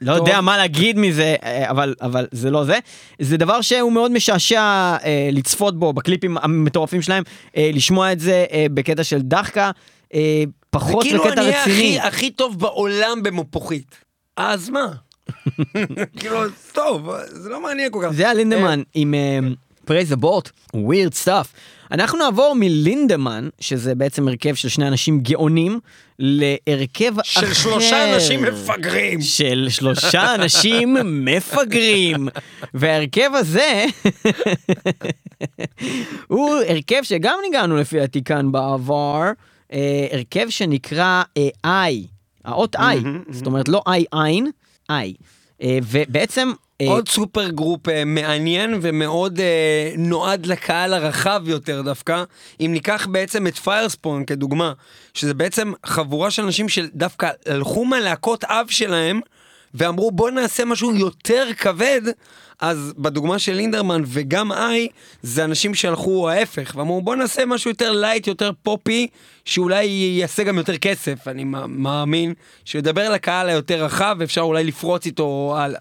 לא 0.00 0.12
יודע. 0.12 0.40
מה 0.40 0.56
להגיד 0.56 0.98
מזה, 0.98 1.36
אה, 1.42 1.70
אבל, 1.70 1.94
אבל 2.02 2.26
זה 2.32 2.50
לא 2.50 2.64
זה. 2.64 2.78
זה 3.18 3.36
דבר 3.36 3.60
שהוא 3.60 3.92
מאוד 3.92 4.10
משעשע 4.12 4.60
אה, 4.60 5.28
לצפות 5.32 5.78
בו 5.78 5.92
בקליפים 5.92 6.36
המטורפים 6.38 7.02
שלהם, 7.02 7.22
אה, 7.56 7.70
לשמוע 7.74 8.12
את 8.12 8.20
זה 8.20 8.44
אה, 8.52 8.66
בקטע 8.74 9.04
של 9.04 9.20
דחקה. 9.22 9.70
אה, 10.14 10.44
פחות 10.70 11.02
כאילו 11.04 11.24
בקטע 11.24 11.40
אני 11.42 11.50
רציני. 11.50 11.98
הכי, 11.98 12.08
הכי 12.08 12.30
טוב 12.30 12.58
בעולם 12.60 13.22
במפוחית. 13.22 13.96
אז 14.36 14.70
מה? 14.70 14.86
כאילו, 16.20 16.40
טוב, 16.72 17.10
זה 17.26 17.48
לא 17.48 17.62
מעניין 17.62 17.92
כל 17.92 18.00
כך. 18.02 18.10
זה 18.12 18.22
היה 18.22 18.34
לינדמן 18.34 18.82
עם 18.94 19.14
Praise 19.84 20.12
Abort, 20.12 20.50
weird 20.74 21.14
stuff. 21.14 21.52
אנחנו 21.90 22.18
נעבור 22.18 22.54
מלינדמן, 22.58 23.48
שזה 23.60 23.94
בעצם 23.94 24.28
הרכב 24.28 24.54
של 24.54 24.68
שני 24.68 24.88
אנשים 24.88 25.20
גאונים, 25.20 25.80
להרכב 26.18 27.18
אחר. 27.18 27.40
של 27.40 27.54
שלושה 27.54 28.14
אנשים 28.14 28.42
מפגרים. 28.42 29.20
של 29.20 29.66
שלושה 29.70 30.34
אנשים 30.34 30.96
מפגרים. 31.24 32.28
וההרכב 32.74 33.30
הזה 33.34 33.84
הוא 36.28 36.56
הרכב 36.68 37.02
שגם 37.02 37.38
ניגנו 37.42 37.76
לפי 37.76 37.98
דעתי 37.98 38.24
כאן 38.24 38.52
בעבר, 38.52 39.22
אה, 39.72 40.06
הרכב 40.12 40.48
שנקרא 40.48 41.22
אה, 41.36 41.88
I, 41.90 41.94
האות 42.44 42.76
I, 42.76 42.80
זאת 43.30 43.46
אומרת 43.46 43.68
לא 43.68 43.82
eye 43.88 44.18
עין, 44.24 44.50
I. 44.90 45.14
אה, 45.62 45.78
ובעצם... 45.82 46.52
אה, 46.80 46.86
עוד 46.86 47.08
super 47.08 47.48
group 47.48 47.88
אה, 47.88 48.04
מעניין 48.04 48.78
ומאוד 48.82 49.40
נועד 49.98 50.46
לקהל 50.46 50.94
הרחב 50.94 51.42
יותר 51.46 51.82
דווקא. 51.82 52.24
אם 52.60 52.70
ניקח 52.72 53.06
בעצם 53.10 53.46
את 53.46 53.56
Firespawn 53.56 54.24
כדוגמה, 54.24 54.72
שזה 55.14 55.34
בעצם 55.34 55.72
חבורה 55.86 56.30
של 56.30 56.42
אנשים 56.42 56.68
שדווקא 56.68 57.30
הלכו 57.46 57.84
מהלהקות 57.84 58.44
אב 58.44 58.66
שלהם 58.70 59.20
ואמרו 59.74 60.10
בוא 60.10 60.30
נעשה 60.30 60.64
משהו 60.64 60.94
יותר 60.94 61.48
כבד, 61.58 62.02
אז 62.60 62.92
בדוגמה 62.98 63.38
של 63.38 63.52
לינדמן 63.52 64.02
וגם 64.06 64.52
I, 64.52 64.88
זה 65.22 65.44
אנשים 65.44 65.74
שהלכו 65.74 66.30
ההפך, 66.30 66.72
ואמרו 66.76 67.02
בוא 67.02 67.16
נעשה 67.16 67.46
משהו 67.46 67.70
יותר 67.70 67.92
light, 67.92 68.26
יותר 68.26 68.50
פופי, 68.62 69.06
שאולי 69.44 69.84
יעשה 70.20 70.42
גם 70.44 70.56
יותר 70.58 70.76
כסף, 70.76 71.28
אני 71.28 71.44
מא- 71.44 71.66
מאמין, 71.68 72.34
שידבר 72.64 73.10
לקהל 73.12 73.48
היותר 73.48 73.84
רחב 73.84 74.16
ואפשר 74.18 74.40
אולי 74.40 74.64
לפרוץ 74.64 75.06
איתו 75.06 75.54
הלאה. 75.58 75.80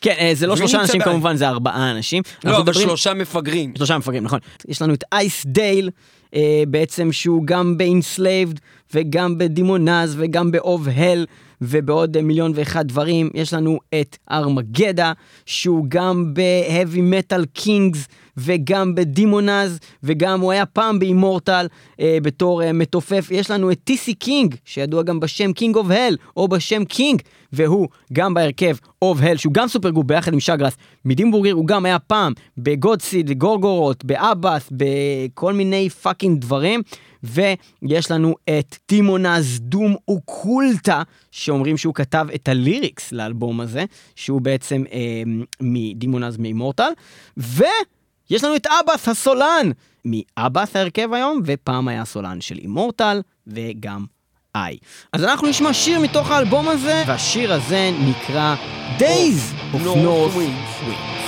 כן, 0.00 0.14
אה, 0.18 0.30
זה 0.34 0.46
לא 0.46 0.56
שלושה 0.56 0.80
אנשים 0.80 1.00
ב- 1.00 1.04
כמובן, 1.04 1.36
זה 1.36 1.48
ארבעה 1.48 1.90
אנשים. 1.90 2.22
לא, 2.44 2.50
אבל 2.50 2.62
מדברים- 2.62 2.86
שלושה 2.88 3.14
מפגרים. 3.14 3.72
שלושה 3.76 3.98
מפגרים, 3.98 4.24
נכון. 4.24 4.38
יש 4.68 4.82
לנו 4.82 4.94
את 4.94 5.04
Ice 5.12 5.46
Dale, 5.46 5.90
אה, 6.34 6.62
בעצם 6.68 7.12
שהוא 7.12 7.42
גם 7.46 7.78
ב-Enslaved 7.78 8.58
וגם 8.94 9.38
ב-Demonaz 9.38 10.14
וגם 10.18 10.50
ב-Ov 10.50 10.88
Hell 10.96 11.26
ובעוד 11.62 12.20
מיליון 12.20 12.52
ואחד 12.54 12.88
דברים. 12.88 13.30
יש 13.34 13.54
לנו 13.54 13.78
את 14.00 14.16
Armagedda, 14.30 15.12
שהוא 15.46 15.84
גם 15.88 16.34
ב-Heavy 16.34 16.98
Metal 16.98 17.60
Kings 17.60 17.98
וגם 18.36 18.94
ב-Demonaz, 18.94 19.78
וגם 20.02 20.40
הוא 20.40 20.52
היה 20.52 20.66
פעם 20.66 20.98
ב-Immortal 20.98 21.66
אה, 22.00 22.18
בתור 22.22 22.62
אה, 22.62 22.72
מתופף. 22.72 23.28
יש 23.30 23.50
לנו 23.50 23.70
את 23.70 23.78
TC 23.84 24.14
King, 24.14 24.54
שידוע 24.64 25.02
גם 25.02 25.20
בשם 25.20 25.52
King 25.52 25.76
ov 25.76 25.86
Hell, 25.90 26.16
או 26.36 26.48
בשם 26.48 26.84
King, 26.84 27.22
והוא 27.52 27.88
גם 28.12 28.34
בהרכב 28.34 28.76
Ov 29.02 29.18
Hell, 29.22 29.36
שהוא 29.36 29.52
גם 29.52 29.68
super 29.68 29.90
group 29.90 30.06
ביחד 30.06 30.32
עם 30.32 30.40
Shagrath 30.40 30.76
מ-Dimmu 31.04 31.28
Borgir. 31.28 31.52
הוא 31.52 31.66
גם 31.66 31.84
היה 31.84 31.98
פעם 31.98 32.32
ב-God 32.58 32.95
Seed, 32.95 33.32
Gorgoroth, 33.32 34.04
ב-Abbath, 34.04 34.68
בכל 34.72 35.52
מיני 35.52 35.90
fucking 35.90 36.40
דברים. 36.40 36.82
ויש 37.26 38.10
לנו 38.10 38.34
את 38.44 38.76
Demonaz 38.86 39.60
Doom 39.60 39.96
Occulta, 40.08 41.02
שאומרים 41.30 41.76
שהוא 41.76 41.94
כתב 41.94 42.26
את 42.34 42.48
הליריקס 42.48 43.12
לאלבום 43.12 43.60
הזה, 43.60 43.84
שהוא 44.16 44.40
בעצם 44.40 44.84
אה, 44.92 45.22
Demonaz 45.60 46.36
מ-Immortal, 46.36 46.90
ויש 47.36 48.44
לנו 48.44 48.56
את 48.56 48.66
Abbath 48.66 49.08
הסולן, 49.08 49.70
מ-Abbath 50.04 50.76
ההרכב 50.76 51.12
היום, 51.12 51.42
ופעם 51.44 51.88
היה 51.88 52.04
סולן 52.04 52.40
של 52.40 52.58
Immortal, 52.58 53.20
וגם 53.46 54.04
איי. 54.56 54.76
אז 55.12 55.24
אנחנו 55.24 55.48
נשמע 55.48 55.72
שיר 55.72 56.00
מתוך 56.00 56.30
האלבום 56.30 56.68
הזה, 56.68 57.04
והשיר 57.06 57.52
הזה 57.52 57.90
נקרא 58.00 58.56
Days 58.98 59.74
of 59.74 59.78
North 59.78 60.36
Winds. 60.36 61.25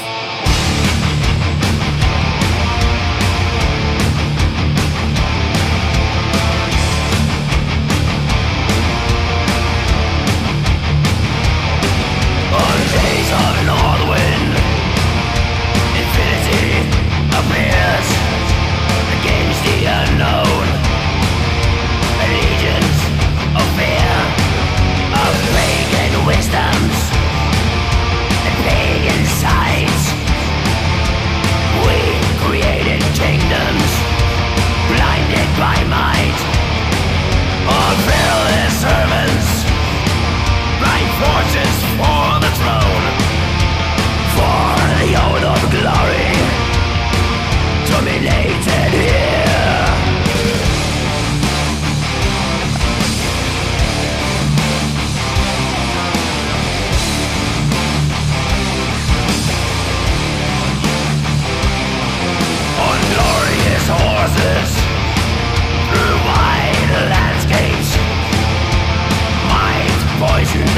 I'm 37.90 37.96
be 38.06 38.27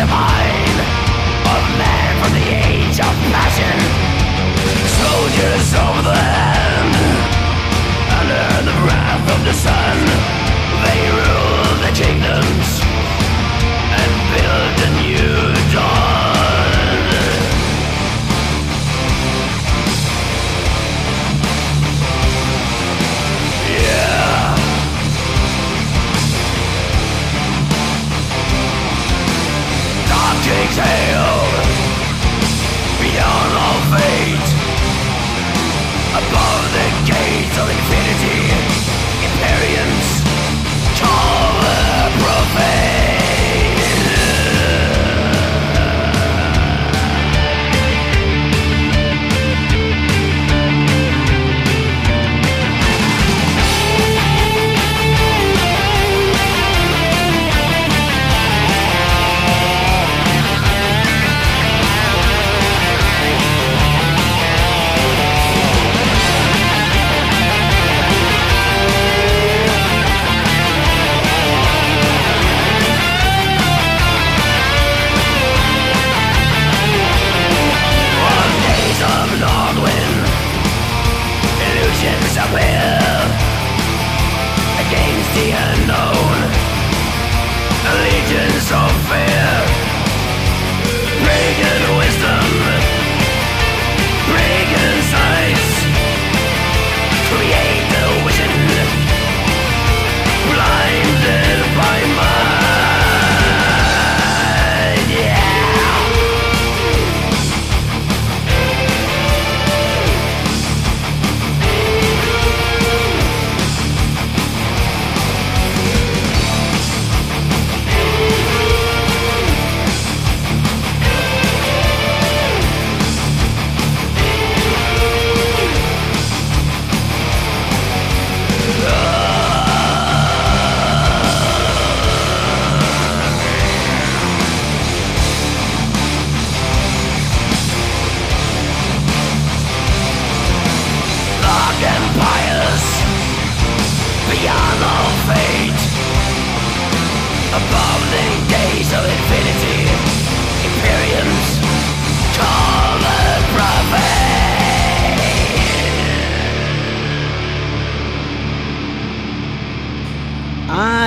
mind 0.07 0.77
of 1.53 1.63
man 1.77 2.11
from 2.23 2.33
the 2.33 2.47
age 2.47 2.99
of 3.01 3.13
passion. 3.35 3.77
Soldiers 5.01 5.69
of 5.75 5.95
the 6.09 6.17
hand, 6.17 6.95
under 8.19 8.47
the 8.69 8.77
wrath 8.87 9.27
of 9.35 9.41
the 9.45 9.53
sun, 9.53 9.97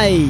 איי, 0.04 0.26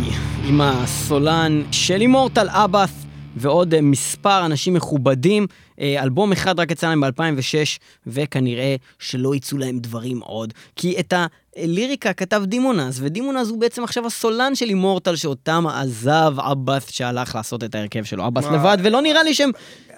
עם 0.48 0.62
הסולן 0.62 1.62
של 1.72 2.02
אימורטל 2.02 2.48
אבאס 2.50 3.06
ועוד 3.36 3.74
אה, 3.74 3.82
מספר 3.82 4.46
אנשים 4.46 4.74
מכובדים. 4.74 5.48
אה, 5.80 6.04
אלבום 6.04 6.32
אחד 6.32 6.60
רק 6.60 6.72
יצא 6.72 6.88
להם 6.88 7.02
ב-2006, 7.02 7.80
וכנראה 8.08 8.76
שלא 9.00 9.36
יצאו 9.36 9.58
להם 9.58 9.80
דברים 9.80 10.20
עוד. 10.20 10.54
כי 10.76 11.00
את 11.00 11.14
הליריקה 11.58 12.14
כתב 12.14 12.44
דימונז, 12.46 13.00
ודימונז 13.04 13.50
הוא 13.50 13.60
בעצם 13.60 13.84
עכשיו 13.84 14.08
הסולן 14.08 14.56
של 14.56 14.66
אימורטל 14.66 15.16
שאותם 15.16 15.68
עזב 15.68 16.34
אבאס 16.38 16.92
שהלך 16.92 17.36
לעשות 17.36 17.64
את 17.64 17.76
ההרכב 17.76 18.04
שלו. 18.04 18.28
אבאס 18.28 18.46
מה? 18.46 18.52
לבד, 18.52 18.78
ולא 18.84 19.02
נראה 19.02 19.24
לי 19.24 19.34
שהם 19.34 19.52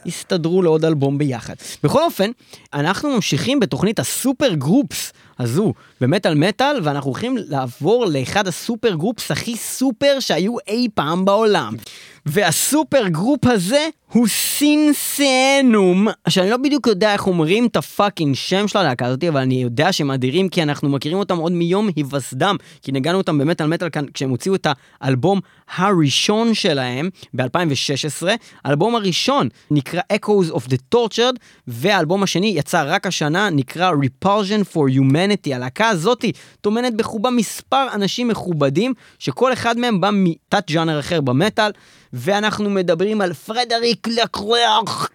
יסתדרו 0.05 0.61
לעוד 0.61 0.86
אלבום 0.86 1.17
ביחד. 1.17 1.53
בכל 1.84 2.03
אופן, 2.03 2.32
אנחנו 2.73 3.09
ממשיכים 3.09 3.59
בתוכנית 3.59 3.99
הסופר 3.99 4.53
גרופס 4.53 5.13
הזו 5.39 5.73
במטאל 6.01 6.36
מטאל, 6.36 6.80
ואנחנו 6.84 7.09
הולכים 7.09 7.38
לעבור 7.38 8.05
לאחד 8.05 8.47
ה-super 8.47 8.93
groups 8.95 9.32
הכי 9.32 9.57
סופר 9.57 10.19
שהיו 10.19 10.55
אי 10.67 10.88
פעם 10.93 11.26
בעולם. 11.26 11.76
וה-super 12.26 13.08
group 13.08 13.45
הזה 13.45 13.88
הוא 14.11 14.28
Sinsaenum, 14.28 16.08
שאני 16.30 16.49
לא 16.49 16.57
בדיוק 16.57 16.88
יודע 16.88 17.13
איך 17.13 17.28
אומרים 17.28 17.65
את 17.65 17.76
הפאקינג 17.76 18.36
שם 18.36 18.67
של 18.67 18.78
הלהקה 18.78 19.05
הזאת, 19.05 19.23
אבל 19.23 19.41
אני 19.41 19.63
יודע 19.63 19.91
שהם 19.91 20.11
אדירים 20.11 20.49
כי 20.49 20.63
אנחנו 20.63 20.89
מכירים 20.89 21.17
אותם 21.17 21.38
עוד 21.38 21.51
מיום 21.51 21.89
היווסדם, 21.95 22.55
כי 22.82 22.91
ניגנו 22.91 23.18
אותם 23.17 23.38
במטאל 23.38 23.67
מטאל 23.67 23.89
כאן 23.89 24.05
כשהם 24.13 24.30
הוציאו 24.30 24.55
את 24.55 24.67
האלבום 25.01 25.39
הראשון 25.76 26.53
שלהם 26.53 27.09
ב-2016. 27.34 28.28
האלבום 28.65 28.95
הראשון 28.95 29.49
נקרא 29.71 30.01
Echoes 30.13 30.53
of 30.53 30.69
the 30.69 30.95
Tortured, 30.95 31.38
והאלבום 31.67 32.23
השני 32.23 32.53
יצא 32.57 32.84
רק 32.88 33.07
השנה, 33.07 33.49
נקרא 33.49 33.91
Repulsion 33.91 34.73
for 34.73 34.91
Humanity. 34.97 35.55
הלהקה 35.55 35.89
הזאתי 35.89 36.32
טומנת 36.61 36.95
בחובה 36.95 37.30
מספר 37.30 37.88
אנשים 37.93 38.28
מכובדים, 38.28 38.93
שכל 39.19 39.53
אחד 39.53 39.78
מהם 39.78 40.01
בא 40.01 40.09
מתת 40.13 40.71
ג'אנר 40.71 40.99
אחר 40.99 41.21
במטאל. 41.21 41.71
ואנחנו 42.16 42.70
מדברים 42.70 43.22
על 43.22 43.34
פרדריק 43.34 44.07
לקרוח, 44.07 45.09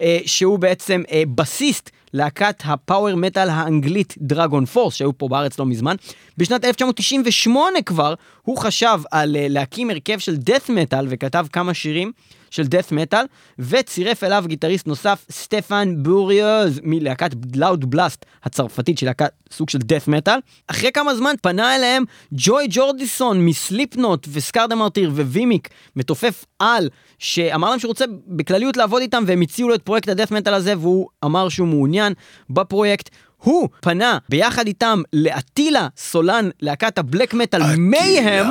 אה, 0.00 0.18
שהוא 0.26 0.58
בעצם 0.58 1.02
אה, 1.12 1.22
בסיסט 1.34 1.90
להקת 2.12 2.62
הפאוור 2.64 3.14
מטאל 3.14 3.48
האנגלית 3.48 4.14
דרגון 4.18 4.64
פורס, 4.64 4.94
שהיו 4.94 5.18
פה 5.18 5.28
בארץ 5.28 5.58
לא 5.58 5.66
מזמן. 5.66 5.96
בשנת 6.38 6.64
1998 6.64 7.82
כבר, 7.82 8.14
הוא 8.42 8.58
חשב 8.58 9.00
על 9.10 9.36
אה, 9.36 9.46
להקים 9.48 9.90
הרכב 9.90 10.18
של 10.18 10.36
דאט 10.36 10.68
מטאל 10.68 11.06
וכתב 11.10 11.46
כמה 11.52 11.74
שירים 11.74 12.12
של 12.56 12.66
death 12.66 12.92
metal, 12.92 13.24
וצירף 13.58 14.24
אליו 14.24 14.44
גיטריסט 14.46 14.86
נוסף, 14.86 15.26
Stéphane 15.30 15.94
Buriez, 15.98 16.80
מלהקת 16.82 17.30
Loudblast 17.56 18.24
הצרפתית, 18.44 18.98
של 18.98 19.06
להקת 19.06 19.30
סוג 19.50 19.70
של 19.70 19.78
death 19.78 20.08
metal. 20.08 20.38
אחרי 20.66 20.92
כמה 20.92 21.14
זמן 21.14 21.34
פנה 21.42 21.76
אליהם 21.76 22.04
ג'וי 22.32 22.66
ג'ורדיסון 22.70 23.46
מסליפנוט 23.46 24.28
וסקארדמרטיר 24.32 25.10
ווימיק, 25.10 25.68
מתופף 25.96 26.44
על, 26.58 26.88
שאמר 27.18 27.70
להם 27.70 27.78
שהוא 27.78 27.88
רוצה 27.88 28.04
בכלליות 28.26 28.76
לעבוד 28.76 29.02
איתם, 29.02 29.24
והם 29.26 29.40
הציעו 29.40 29.68
לו 29.68 29.74
את 29.74 29.82
פרויקט 29.82 30.08
הדאט 30.08 30.30
מטאל 30.30 30.54
הזה, 30.54 30.74
והוא 30.78 31.08
אמר 31.24 31.48
שהוא 31.48 31.68
מעוניין 31.68 32.12
בפרויקט. 32.50 33.10
הוא 33.36 33.68
פנה 33.80 34.18
ביחד 34.28 34.66
איתם 34.66 35.02
ל-Attila 35.12 35.88
סולן, 35.96 36.48
להקת 36.60 36.98
ה-black 36.98 37.34
metal 37.34 37.76
Mayhem, 37.76 38.46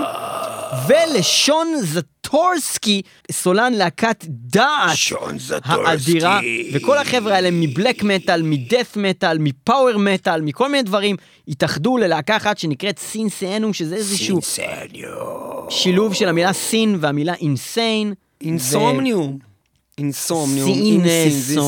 ולשון 0.88 1.74
זטורסקי, 1.82 3.02
סולן 3.32 3.74
להקת 3.74 4.26
דעת 4.28 4.98
האדירה, 5.64 6.40
וכל 6.74 6.98
החבר'ה 6.98 7.36
האלה 7.36 7.50
מבלק 7.52 8.04
מטאל, 8.04 8.42
מדף 8.42 8.94
מטאל, 8.98 9.38
מפאוור 9.38 9.98
מטאל, 9.98 10.42
מכל 10.42 10.72
מיני 10.72 10.84
דברים, 10.84 11.16
התאחדו 11.48 11.98
ללהקה 11.98 12.38
אחת 12.38 12.58
שנקראת 12.58 13.00
סינסיאנום, 13.00 13.74
שזה 13.74 13.96
איזשהו 13.96 14.40
שילוב 15.70 16.14
של 16.14 16.30
המילה 16.30 16.54
סין 16.54 16.98
והמילה 17.00 17.34
אינסיין. 17.34 18.14
אינסומניום. 18.42 19.55
אינסומניום. 19.98 20.70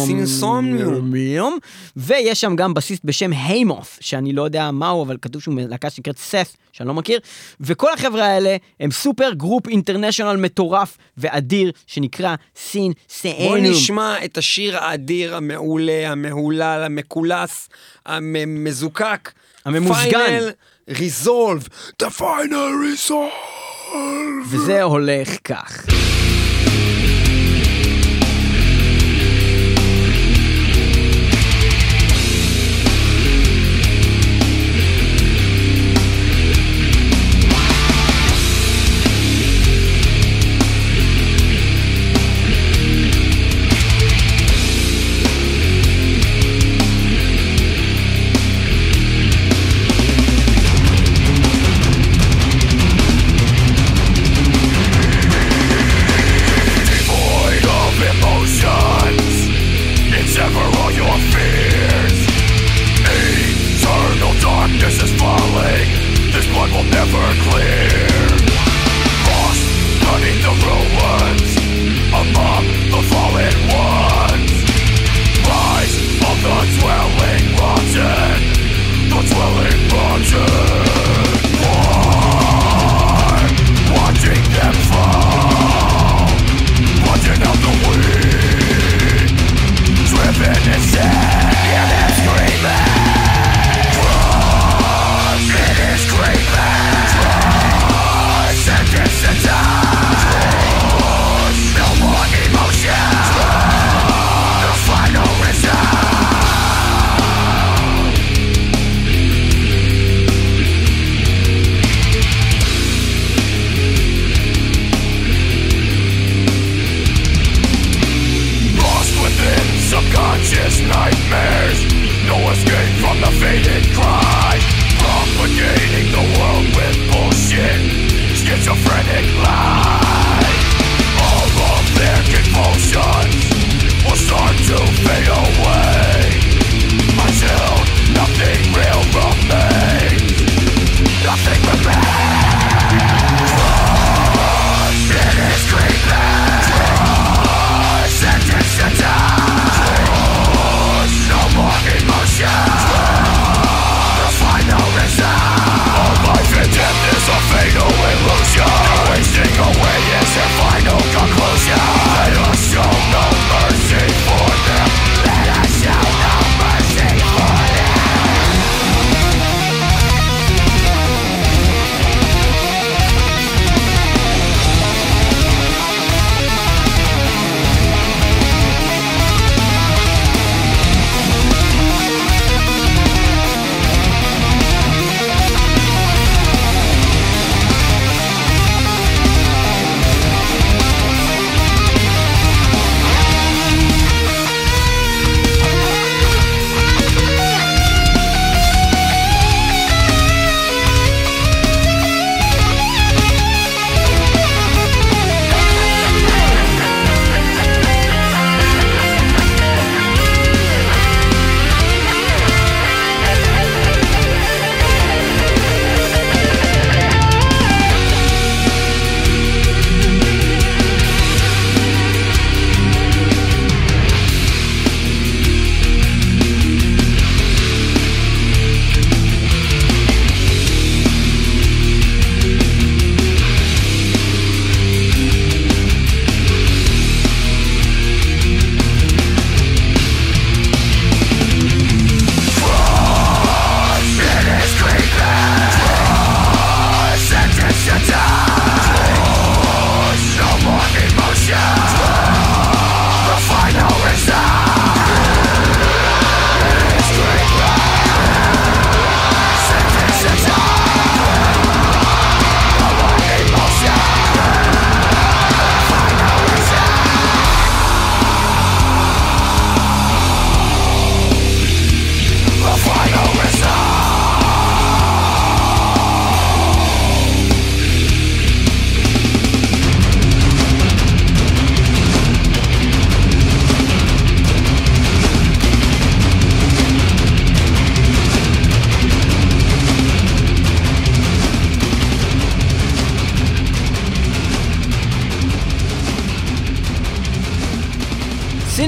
אינסומניום. 0.09 1.57
ויש 1.97 2.41
שם 2.41 2.55
גם 2.55 2.73
בסיסט 2.73 3.01
בשם 3.05 3.31
היימוף, 3.33 3.97
שאני 4.01 4.33
לא 4.33 4.41
יודע 4.41 4.71
מהו, 4.71 5.03
אבל 5.03 5.17
כתוב 5.21 5.41
שהוא 5.41 5.55
מלהקה 5.55 5.89
שנקראת 5.89 6.17
סף, 6.17 6.55
שאני 6.71 6.87
לא 6.87 6.93
מכיר. 6.93 7.19
וכל 7.61 7.93
החבר'ה 7.93 8.25
האלה 8.25 8.55
הם 8.79 8.91
super 8.91 9.33
group 9.33 9.67
international 9.67 10.41
מטורף 10.41 10.97
ואדיר, 11.17 11.71
שנקרא 11.87 12.35
Sinsaenum. 12.55 13.47
בוא 13.47 13.57
נשמע 13.57 14.25
את 14.25 14.37
השיר 14.37 14.77
האדיר, 14.77 15.35
המעולה, 15.35 16.11
המהולל, 16.11 16.81
המקולס, 16.85 17.69
המזוקק. 18.05 19.31
Final 19.65 20.53
Resolve. 20.89 21.67
The 22.03 22.09
final 22.09 22.71
resolve. 22.87 24.47
וזה 24.49 24.83
הולך 24.83 25.29
כך. 25.43 25.85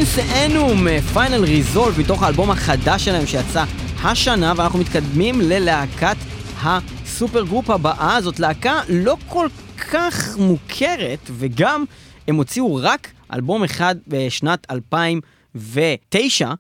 Sinsaenum, 0.06 0.88
Final 1.14 1.44
Resolve, 1.44 1.98
מתוך 1.98 2.24
האלבום 2.24 2.52
החדש 2.52 3.06
שלהם 3.06 3.26
שיצא 3.26 3.64
השנה, 4.04 4.54
ואנחנו 4.58 4.80
מתקדמים 4.80 5.42
ללהקת 5.42 6.16
ה-super 6.62 7.46
group 7.46 7.70
הבאה. 7.70 8.22
זאת 8.22 8.40
להקה 8.40 8.82
לא 8.90 9.18
כל 9.28 9.48
כך 9.92 10.38
מוכרת, 10.38 11.20
וגם 11.32 11.86
הם 12.28 12.36
הוציאו 12.36 12.76
רק 12.76 13.12
אלבום 13.34 13.64
אחד 13.64 13.96
בשנת 14.08 14.68
2009. 14.72 16.54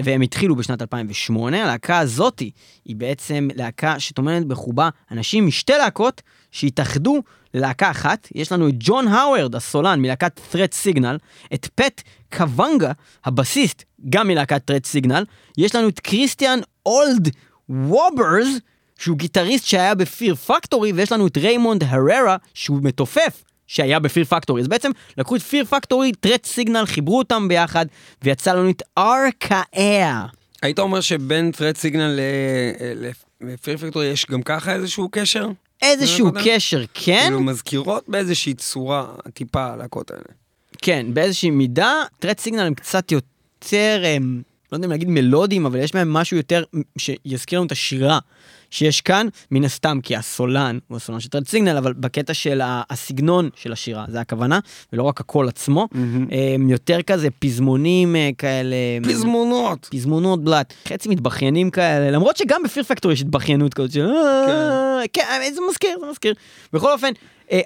והם 0.00 0.20
התחילו 0.20 0.56
בשנת 0.56 0.82
2008. 0.82 1.62
הלהקה 1.62 1.98
הזאתי 1.98 2.50
היא 2.84 2.96
בעצם 2.96 3.48
להקה 3.54 4.00
שטומנת 4.00 4.46
בחובה 4.46 4.88
אנשים 5.10 5.46
משתי 5.46 5.72
להקות 5.78 6.22
שהתאחדו 6.50 7.22
ללהקה 7.54 7.90
אחת. 7.90 8.28
יש 8.34 8.52
לנו 8.52 8.68
את 8.68 8.74
Jon 8.78 9.08
Howard, 9.08 9.54
הסולן 9.54 10.00
מלהקת 10.00 10.40
Threat 10.52 10.86
Signal, 10.86 11.18
את 11.54 11.68
Pat 11.74 12.02
Kavanagh, 12.36 12.92
הבסיסט, 13.24 13.84
גם 14.10 14.28
מלהקת 14.28 14.70
Threat 14.70 14.96
Signal. 14.96 15.24
יש 15.58 15.74
לנו 15.74 15.88
את 15.88 16.00
Christian 16.00 16.58
Olde 16.86 17.28
Wolbers, 17.68 18.48
שהוא 18.98 19.18
גיטריסט 19.18 19.66
שהיה 19.66 19.94
ב-Fear 19.94 20.34
Factory, 20.34 20.92
ויש 20.92 21.12
לנו 21.12 21.26
את 21.26 21.36
Raymond 21.36 21.84
Herrera, 21.84 22.36
שהוא 22.54 22.78
מתופף. 22.82 23.44
שהיה 23.66 23.98
ב-Fear 23.98 24.24
Factory. 24.24 24.62
אז 24.62 24.68
בעצם 24.68 24.90
לקחו 25.18 25.36
את 25.36 25.42
Fear 25.42 25.64
Factory, 25.64 26.12
Threat 26.12 26.46
Signal, 26.46 26.86
חיברו 26.86 27.18
אותם 27.18 27.48
ביחד, 27.48 27.86
ויצא 28.22 28.52
לנו 28.52 28.70
את 28.70 28.82
Arkaea. 28.98 30.26
היית 30.62 30.78
אומר 30.78 31.00
שבין 31.00 31.52
Threat 31.52 31.76
Signal 31.76 32.20
ל-Fear 33.40 33.76
Factory 33.76 34.06
יש 34.06 34.26
גם 34.26 34.42
ככה 34.42 34.72
איזשהו 34.72 35.08
קשר? 35.12 35.48
איזשהו? 35.82 36.30
קשר, 36.44 36.84
כן? 36.94 37.20
כאילו 37.22 37.40
מזכירות 37.40 38.04
באיזושהי 38.08 38.54
צורה 38.54 39.06
טיפה 39.34 39.66
הלהקות 39.66 40.10
האלה. 40.10 40.22
כן, 40.82 41.06
באיזושהי 41.14 41.50
מידה, 41.50 41.92
טרט 42.18 42.38
סיגנל 42.38 42.60
הם 42.60 42.74
קצת 42.74 43.12
יותר, 43.12 44.02
הם, 44.06 44.42
לא 44.72 44.76
יודע 44.76 44.86
אם 44.86 44.90
להגיד 44.90 45.08
מלודיים, 45.08 45.66
אבל 45.66 45.78
יש 45.78 45.94
בהם 45.94 46.12
משהו 46.12 46.36
יותר 46.36 46.64
שיזכיר 46.98 47.58
לנו 47.58 47.66
את 47.66 47.72
השירה 47.72 48.18
שיש 48.70 49.00
כאן, 49.00 49.26
מן 49.50 49.64
הסתם, 49.64 49.98
כי 50.02 50.16
הסולן 50.16 50.78
הוא 50.88 50.96
הסולן 50.96 51.20
של 51.20 51.28
טרט 51.28 51.48
סיגנל, 51.48 51.76
אבל 51.76 51.92
בקטע 51.92 52.34
של 52.34 52.60
הסגנון 52.64 53.48
של 53.56 53.72
השירה, 53.72 54.04
זה 54.08 54.20
הכוונה, 54.20 54.58
ולא 54.92 55.02
רק 55.02 55.20
הקול 55.20 55.48
עצמו, 55.48 55.88
הם 56.54 56.68
יותר 56.68 57.02
כזה 57.02 57.28
פזמונים 57.38 58.16
אה, 58.16 58.30
כאלה. 58.38 58.76
פזמונות. 59.02 59.88
פזמונות 59.90 60.44
בלאט, 60.44 60.72
חצי 60.88 61.08
מתבכיינים 61.08 61.70
כאלה, 61.70 62.10
למרות 62.10 62.36
שגם 62.36 62.62
בפיר 62.64 62.82
פקטור 62.82 63.12
יש 63.12 63.20
התבכיינות 63.20 63.74
כזאת 63.74 63.92
של... 63.92 64.06
"אה", 64.06 65.00
כן, 65.12 65.22
זה 65.54 65.60
מזכיר, 65.70 65.98
זה 66.00 66.06
מזכיר. 66.10 66.34
בכל 66.72 66.92
אופן, 66.92 67.12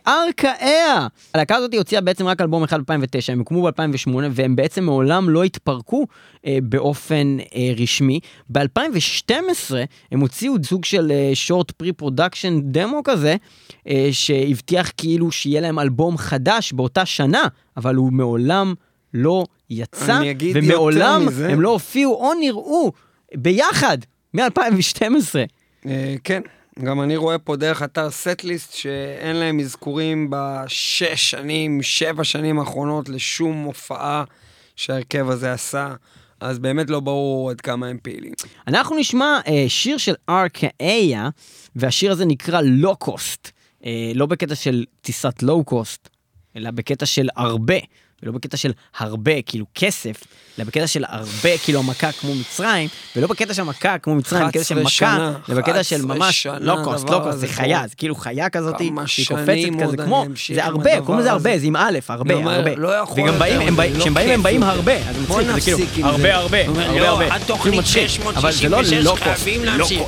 Arkaea, 0.07 1.07
הלהקה 1.35 1.57
הזאת 1.57 1.75
הוציאה 1.75 2.01
בעצם 2.01 2.27
רק 2.27 2.41
אלבום 2.41 2.63
אחד 2.63 2.81
ב-2009, 2.81 3.33
הם 3.33 3.39
הוקמו 3.39 3.63
ב-2008, 3.63 4.11
והם 4.31 4.57
בעצם 4.57 4.85
מעולם 4.85 5.31
לא 5.31 5.45
התפרקו 5.45 6.07
אה, 6.47 6.59
באופן 6.63 7.37
אה, 7.55 7.73
רשמי. 7.77 8.21
ב-2012 8.51 9.33
הם 10.13 10.21
הוציאו 10.21 10.55
סוג 10.65 10.85
של 10.85 11.13
short 11.35 11.71
pre-production 11.71 12.61
demo 12.63 13.01
כזה, 13.05 13.37
אה, 13.89 14.09
שהבטיח 14.13 14.91
כאילו 14.97 15.31
שיהיה 15.31 15.61
להם 15.61 15.79
אלבום 15.79 16.17
חדש 16.17 16.73
באותה 16.73 17.07
שנה, 17.07 17.43
אבל 17.77 17.95
הוא 17.95 18.13
מעולם 18.13 18.75
לא 19.15 19.45
יצא, 19.71 20.21
ומעולם. 20.55 21.27
הם 21.51 21.61
לא 21.61 21.71
הופיעו 21.71 22.15
או 22.15 22.35
נראו 22.41 22.93
ביחד 23.35 23.99
מ-2012. 24.35 25.05
אה, 25.87 26.15
כן, 26.25 26.43
גם 26.83 27.03
אני 27.03 27.17
רואה 27.17 27.39
פה 27.39 27.57
דרך 27.57 27.83
אתר 27.83 28.11
setlist 28.11 28.75
שאין 28.75 29.37
להם 29.37 29.61
אזכורים 29.61 30.31
בשש 30.31 31.31
שנים, 31.31 31.83
שבע 31.83 32.25
שנים 32.25 32.59
האחרונות 32.59 33.09
לשום 33.09 33.63
הופעה 33.63 34.25
שההרכב 34.77 35.31
הזה 35.31 35.53
עשה, 35.53 35.95
אז 36.41 36.59
באמת 36.59 36.91
לא 36.91 37.01
ברור 37.01 37.51
עד 37.51 37.61
כמה 37.61 37.87
הם 37.87 37.99
פעילים. 38.03 38.33
אנחנו 38.67 38.97
נשמע 38.97 39.41
אה, 39.47 39.65
שיר 39.69 39.99
של 39.99 40.15
Arkaea, 40.29 41.29
והשיר 41.77 42.13
הזה 42.13 42.25
נקרא 42.25 42.61
Locust. 42.61 43.51
אה, 43.85 44.13
לא 44.15 44.27
בקטע 44.27 44.55
של 44.55 44.85
טיסת 45.01 45.43
לואו-קוסט, 45.43 46.09
אלא 46.57 46.71
בקטע 46.71 47.07
של 47.07 47.29
ארבה, 47.37 47.77
ולא 48.23 48.33
בקטע 48.33 48.57
של 48.57 48.73
הרבה, 48.99 49.43
כאילו 49.43 49.67
כסף, 49.75 50.17
אלא 50.59 50.67
בקטע 50.67 50.87
של 50.87 51.05
הרבה, 51.09 51.59
כאילו 51.65 51.79
המכה 51.79 52.13
כמו 52.13 52.35
מצרים, 52.35 52.89
ולא 53.17 53.27
בקטע 53.27 53.55
של 53.55 53.63
מכה 53.63 53.99
כמו 53.99 54.15
מצרים, 54.15 54.49
בקטע 54.49 54.65
של 54.65 54.75
11 54.83 55.09
מכה, 55.09 55.33
אלא 55.49 55.61
בקטע 55.61 55.83
של 55.83 55.97
11 55.97 56.17
ממש 56.17 56.47
הדבר 56.47 56.75
לואו-קוסט, 56.75 57.09
הזה 57.11 57.39
זה 57.39 57.49
חיה. 57.49 57.83
זה 57.89 57.95
כאילו 57.95 58.15
חיה 58.15 58.49
כזאת, 58.51 58.75
שנים 59.07 59.79
קופצת 59.79 59.85
כזה, 59.85 59.97
כמו, 59.97 60.25
זה 60.55 60.65
הרבה, 60.65 61.01
קוראים 61.01 61.21
לזה. 61.21 61.31
הרבה, 61.31 61.59
זה 61.59 61.67
עם 61.67 61.77
א', 61.77 61.99
הרבה, 62.09 62.35
אומר, 62.35 62.55
הרבה. 62.55 62.75
לא 62.77 63.03
וגם 63.17 63.39
באים, 63.39 63.79
לא 63.95 64.01
כשהם 64.01 64.15
באים, 64.15 64.31
הם 64.31 64.43
באים. 64.43 64.63
הרבה, 64.63 64.97
אז 64.97 65.17
מצחיק, 65.31 65.75
זה 65.77 65.83
כאילו, 65.95 66.09
הרבה. 66.09 66.35
הרבה, 66.35 66.67
הרבה, 66.67 67.01
לא, 67.01 67.07
הרבה. 67.09 67.35
התוכנית 67.35 67.75
מצחיק, 67.75 68.09
666 68.09 68.37
אבל 68.37 68.53
זה 68.53 68.69
לא 68.69 68.83
לואו-קוסט, 69.03 69.23
חייבים 69.25 69.65
להמשיך. 69.65 70.03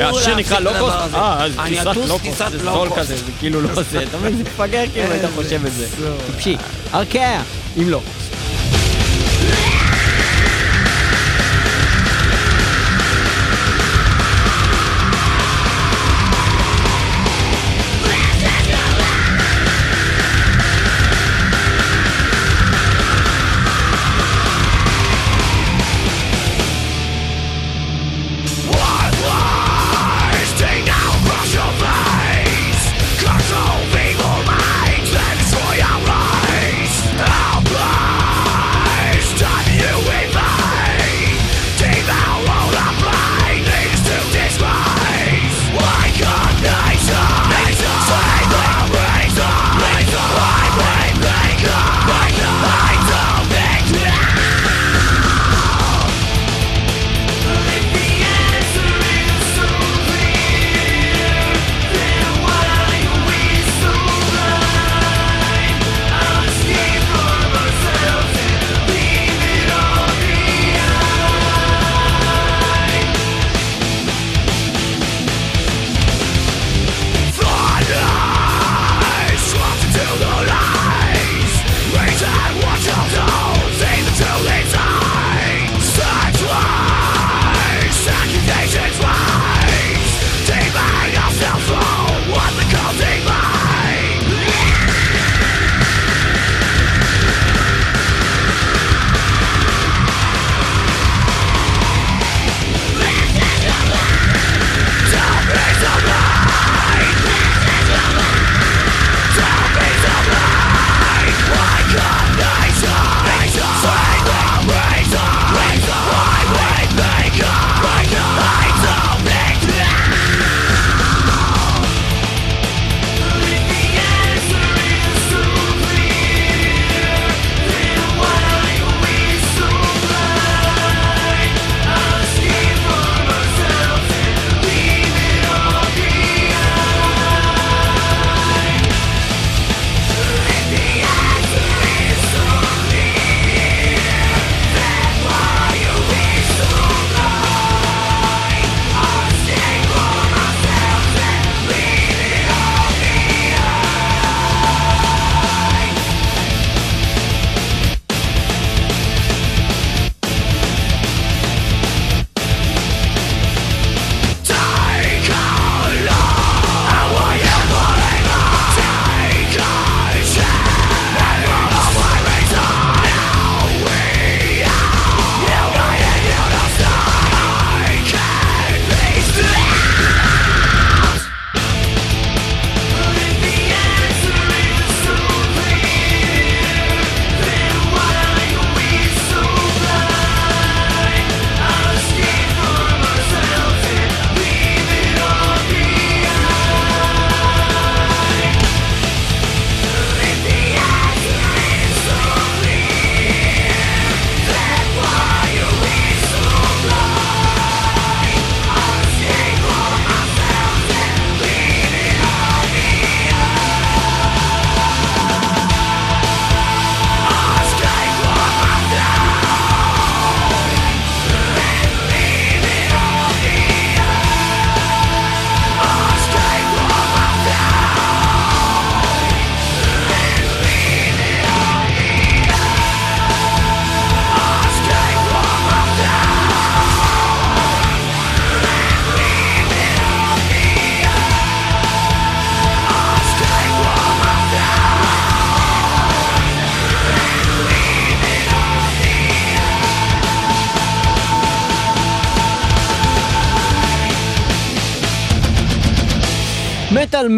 השיר 0.00 0.36
נקרא 0.36 0.58
לואו-קוסט, 0.60 0.96
הזה. 1.00 1.16
אה, 1.16 1.44
אז 1.44 1.52
טיסת 1.66 1.84
לואו-קוסט, 1.84 3.10
טיסת 3.10 3.24
זה 3.24 3.32
כאילו 3.38 3.60
לא 3.60 3.82
זה, 3.82 4.02
אתה 4.02 4.18
מבין, 4.18 4.36
זה 4.36 4.42
מפגר 4.44 4.84
כאילו, 4.92 5.14
אתה 5.16 5.28
חושב 5.28 5.66
את 5.66 5.72
זה. 5.72 5.86
טיפשי. 6.26 6.56
אם 7.76 7.88
לא. 7.88 8.00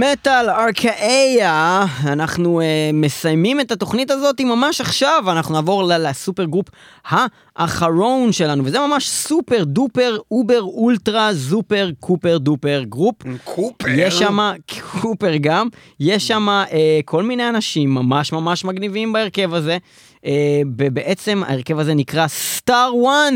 מטאל 0.01 0.51
Arkaea, 0.51 1.85
אנחנו 2.07 2.61
אה, 2.61 2.65
מסיימים 2.93 3.61
את 3.61 3.73
התוכנית 3.73 4.11
הזאת 4.11 4.41
ממש 4.41 4.81
עכשיו, 4.81 5.25
אנחנו 5.27 5.55
נעבור 5.55 5.85
ל-super 5.85 6.45
group 6.45 6.67
האחרון 7.57 8.33
שלנו, 8.33 8.65
וזה 8.65 8.79
ממש 8.79 9.09
super 9.09 9.65
duper 9.65 10.17
uber 10.31 10.61
ultra 10.61 11.35
zuper 11.35 11.91
cooper 12.01 12.39
duper 12.39 12.83
group. 12.83 13.15
Cooper. 13.45 13.89
יש 13.89 14.15
שם, 14.15 14.39
cooper 15.01 15.37
גם, 15.37 15.69
יש 16.01 16.29
שם 16.29 16.49
אה, 16.49 16.73
כל 17.05 17.23
מיני 17.23 17.49
אנשים 17.49 17.95
ממש 17.95 18.33
ממש 18.33 18.65
מגניבים 18.65 19.13
בהרכב 19.13 19.55
הזה. 19.55 19.79
אה, 20.25 20.27
בעצם 20.93 21.43
ההרכב 21.47 21.79
הזה 21.79 21.95
נקרא 21.95 22.27
Star 22.29 22.91
One. 22.95 23.35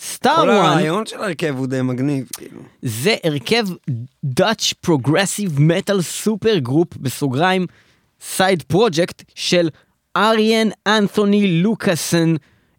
Star 0.00 0.36
כל 0.36 0.48
One. 0.48 0.66
הרעיון 0.66 1.06
של 1.06 1.20
ההרכב 1.20 1.54
הוא 1.58 1.66
די 1.66 1.82
מגניב, 1.82 2.28
כאילו. 2.36 2.60
זה 2.82 3.16
הרכב 3.24 3.66
Dutch 4.40 4.72
Progressive 4.86 5.58
Metal 5.58 6.26
Super 6.26 6.68
Group 6.68 6.98
בסוגריים 7.00 7.66
side 8.20 8.62
project 8.62 9.22
של 9.34 9.68
Arjen 10.16 10.68
Anthony 10.86 11.62
Lucassen 11.62 12.34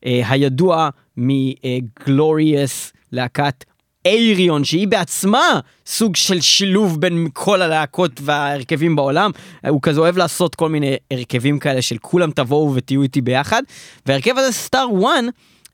אה, 0.05 0.21
הידוע 0.29 0.89
מ-glorious 1.17 2.93
להקת 3.11 3.63
Ayreon 4.05 4.63
שהיא 4.63 4.87
בעצמה 4.87 5.59
סוג 5.85 6.15
של 6.15 6.41
שילוב 6.41 7.01
בין 7.01 7.27
כל 7.33 7.61
הלהקות 7.61 8.11
וההרכבים 8.21 8.95
בעולם 8.95 9.31
הוא 9.67 9.81
כזה 9.81 9.99
אוהב 9.99 10.17
לעשות 10.17 10.55
כל 10.55 10.69
מיני 10.69 10.95
הרכבים 11.11 11.59
כאלה 11.59 11.81
של 11.81 11.97
כולם 12.01 12.31
תבואו 12.31 12.75
ותהיו 12.75 13.01
איתי 13.01 13.21
ביחד 13.21 13.63
וההרכב 14.05 14.37
הזה 14.37 14.51
Star 14.51 14.87
One 14.93 15.25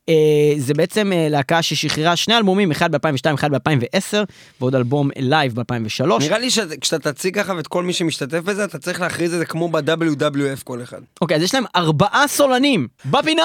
אה, 0.09 0.13
זה 0.57 0.73
בעצם 0.73 1.13
אה, 1.13 1.27
להקה 1.29 1.61
ששחררה 1.61 2.15
שני 2.15 2.37
אלבומים, 2.37 2.71
אחד 2.71 2.91
ב-2002, 2.95 3.33
אחד 3.33 3.51
ב-2010, 3.51 4.13
ועוד 4.61 4.75
אלבום 4.75 5.09
live 5.15 5.55
ב-2003. 5.55 6.19
נראה 6.19 6.39
לי 6.39 6.49
שכשאתה 6.49 7.13
תציג 7.13 7.35
ככה 7.35 7.53
ואת 7.57 7.67
כל 7.67 7.83
מי 7.83 7.93
שמשתתף 7.93 8.39
בזה, 8.39 8.63
אתה 8.63 8.79
צריך 8.79 9.01
להכריז 9.01 9.33
את 9.33 9.39
זה 9.39 9.45
כמו 9.45 9.69
ב-WWF 9.69 10.63
כל 10.63 10.83
אחד. 10.83 10.97
אוקיי, 11.21 11.37
אז 11.37 11.43
יש 11.43 11.53
להם 11.53 11.63
ארבעה 11.75 12.27
סולנים. 12.27 12.87
בפינה 13.05 13.43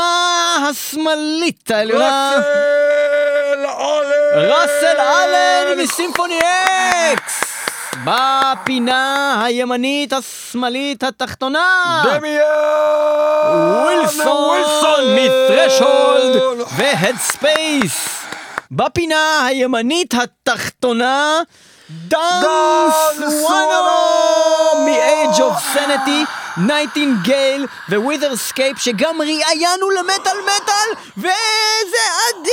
השמאלית 0.70 1.70
העליונה, 1.70 2.32
אלן! 3.79 4.51
ראסל 4.51 5.01
אלן 5.01 5.79
מ-Symphony 5.78 6.38
X! 7.12 7.44
בפינה 8.05 9.43
הימנית 9.45 10.12
השמאלית 10.12 11.03
התחתונה, 11.05 12.03
דמיאן! 12.05 12.43
ווילסון 13.85 15.14
מ-Threshold 15.14 16.62
ו-Headspace. 16.76 18.09
בפינה 18.70 19.47
הימנית 19.47 20.14
התחתונה, 20.14 21.41
דן 21.91 22.41
סוואנו 23.31 24.87
מ-Edge 24.86 25.38
of 25.39 25.77
Sanity, 25.77 26.27
Nightingale 26.57 27.66
ו-Witherscape 27.88 28.78
שגם 28.78 29.16
ראיינו 29.20 29.90
למטאל 29.90 30.36
מטאל 30.42 31.02
וזה 31.16 32.02
אדיר! 32.30 32.52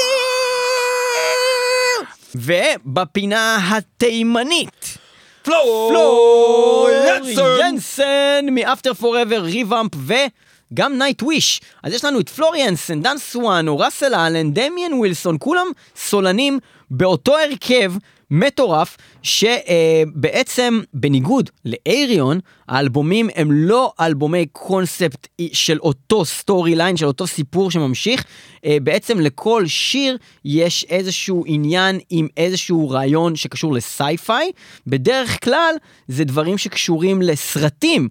ובפינה 2.36 3.58
התימנית, 3.72 4.98
פלור! 5.44 5.90
פלור 5.90 6.90
ינסן! 7.08 7.42
ינסן 7.60 8.46
מ-After 8.52 8.94
Forever, 8.94 9.40
ReVamp 9.42 9.92
וגם 9.96 10.98
Nightwish. 10.98 11.62
אז 11.84 11.94
יש 11.94 12.06
לנו 12.06 12.20
את 12.20 12.30
פלור 12.30 12.56
ינסן, 12.56 13.02
דן 13.02 13.18
סוואנו, 13.18 13.80
ראסל 13.80 14.16
אלן, 14.16 14.52
דמיאן 14.54 14.94
ווילסון, 14.94 15.38
כולם 15.40 15.68
סולנים 15.96 16.60
באותו 16.92 17.38
הרכב 17.38 17.94
מטורף, 18.32 18.98
שבעצם 19.24 20.82
בניגוד 20.94 21.50
לאייריון, 21.66 22.40
האלבומים 22.68 23.30
הם 23.36 23.52
לא 23.52 23.94
אלבומי 24.00 24.46
קונספט 24.52 25.28
של 25.54 25.80
אותו 25.80 26.26
storyline, 26.26 26.98
של 26.98 27.06
אותו 27.06 27.28
סיפור 27.28 27.72
שממשיך. 27.72 28.26
אה, 28.66 28.78
בעצם 28.84 29.20
לכל 29.20 29.64
שיר 29.68 30.18
יש 30.46 30.86
איזשהו 30.90 31.44
עניין 31.48 32.00
עם 32.10 32.28
איזשהו 32.38 32.90
רעיון 32.90 33.36
שקשור 33.36 33.74
ל-sci-fi. 33.74 34.52
בדרך 34.88 35.44
כלל 35.44 35.76
זה 36.08 36.24
דברים 36.24 36.58
שקשורים 36.58 37.22
לסרטים. 37.22 38.10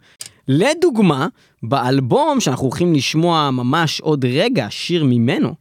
לדוגמה, 0.48 1.26
באלבום 1.62 2.40
שאנחנו 2.40 2.66
הולכים 2.66 2.94
לשמוע 2.94 3.50
ממש 3.50 4.00
עוד 4.00 4.24
רגע, 4.24 4.66
שיר 4.70 5.04
ממנו, 5.04 5.54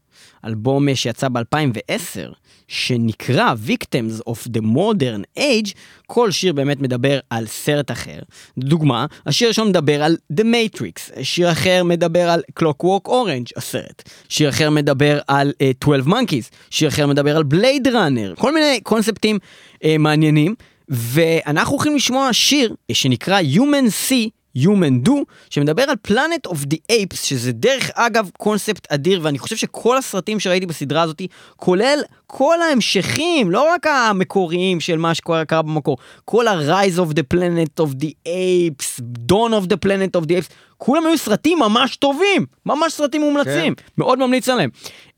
אלבום 0.46 0.90
אה, 0.90 0.96
שיצא 0.96 1.28
ב-2010, 1.30 2.34
שנקרא 2.68 3.54
Victims 3.68 4.30
of 4.30 4.48
the 4.58 4.62
Modern 4.62 5.40
Age, 5.40 5.72
כל 6.08 6.32
שיר 6.32 6.54
באמת 6.54 6.82
מדבר 6.82 7.20
על 7.30 7.48
סרט 7.48 7.92
אחר. 7.92 8.20
דוגמה, 8.58 9.06
השיר 9.26 9.48
הראשון 9.48 9.70
מדבר 9.70 10.04
על 10.04 10.18
The 10.34 10.44
Matrix, 10.44 11.24
שיר 11.24 11.52
אחר 11.52 11.84
מדבר 11.84 12.30
על 12.30 12.42
Clockwork 12.60 13.08
Orange, 13.08 13.52
הסרט. 13.58 14.10
שיר 14.30 14.50
אחר 14.50 14.70
מדבר 14.70 15.20
על 15.28 15.54
uh, 15.60 15.84
12 15.84 16.14
Monkeys, 16.14 16.56
שיר 16.70 16.90
אחר 16.90 17.08
מדבר 17.08 17.38
על 17.38 17.44
Blade 17.54 17.88
Runner, 17.88 18.42
כל 18.42 18.54
מיני 18.54 18.80
קונספטים 18.84 19.40
uh, 19.74 19.88
מעניינים, 20.00 20.56
ואנחנו 20.90 21.74
הולכים 21.74 21.96
לשמוע 21.96 22.30
שיר 22.32 22.70
uh, 22.92 22.94
שנקרא 22.94 23.42
Human 23.42 24.10
Sea. 24.10 24.41
Human 24.58 25.08
Do, 25.08 25.12
שמדבר 25.50 25.84
על 25.84 25.96
Planet 26.08 26.52
of 26.52 26.56
the 26.56 26.78
Apes, 26.92 27.16
שזה 27.16 27.52
דרך 27.52 27.90
אגב 27.94 28.30
קונספט 28.38 28.92
אדיר, 28.92 29.20
ואני 29.24 29.40
חושב 29.40 29.56
שכל 29.56 29.98
הסרטים 29.98 30.40
שראיתי 30.40 30.66
בסדרה 30.66 31.02
הזאת, 31.02 31.22
כולל 31.56 32.00
כל 32.28 32.62
ההמשכים, 32.62 33.52
לא 33.52 33.68
רק 33.74 33.88
המקוריים 33.88 34.80
של 34.80 34.98
מה 34.98 35.14
שקרה 35.14 35.62
במקור, 35.62 35.98
כל 36.26 36.48
ה-Rise 36.48 36.98
of 36.98 37.14
the 37.14 37.24
Planet 37.34 37.84
of 37.84 37.90
the 38.02 38.12
Apes, 38.28 39.02
Dawn 39.32 39.52
of 39.52 39.68
the 39.68 39.78
Planet 39.86 40.22
of 40.22 40.26
the 40.26 40.32
Apes, 40.32 40.54
כולם 40.78 41.06
היו 41.08 41.18
סרטים 41.18 41.60
ממש 41.60 41.96
טובים, 41.96 42.46
ממש 42.66 42.94
סרטים 42.94 43.22
מומלצים, 43.22 43.76
כן. 43.76 43.84
מאוד 43.98 44.20
ממליץ 44.20 44.50
עליהם. 44.50 44.70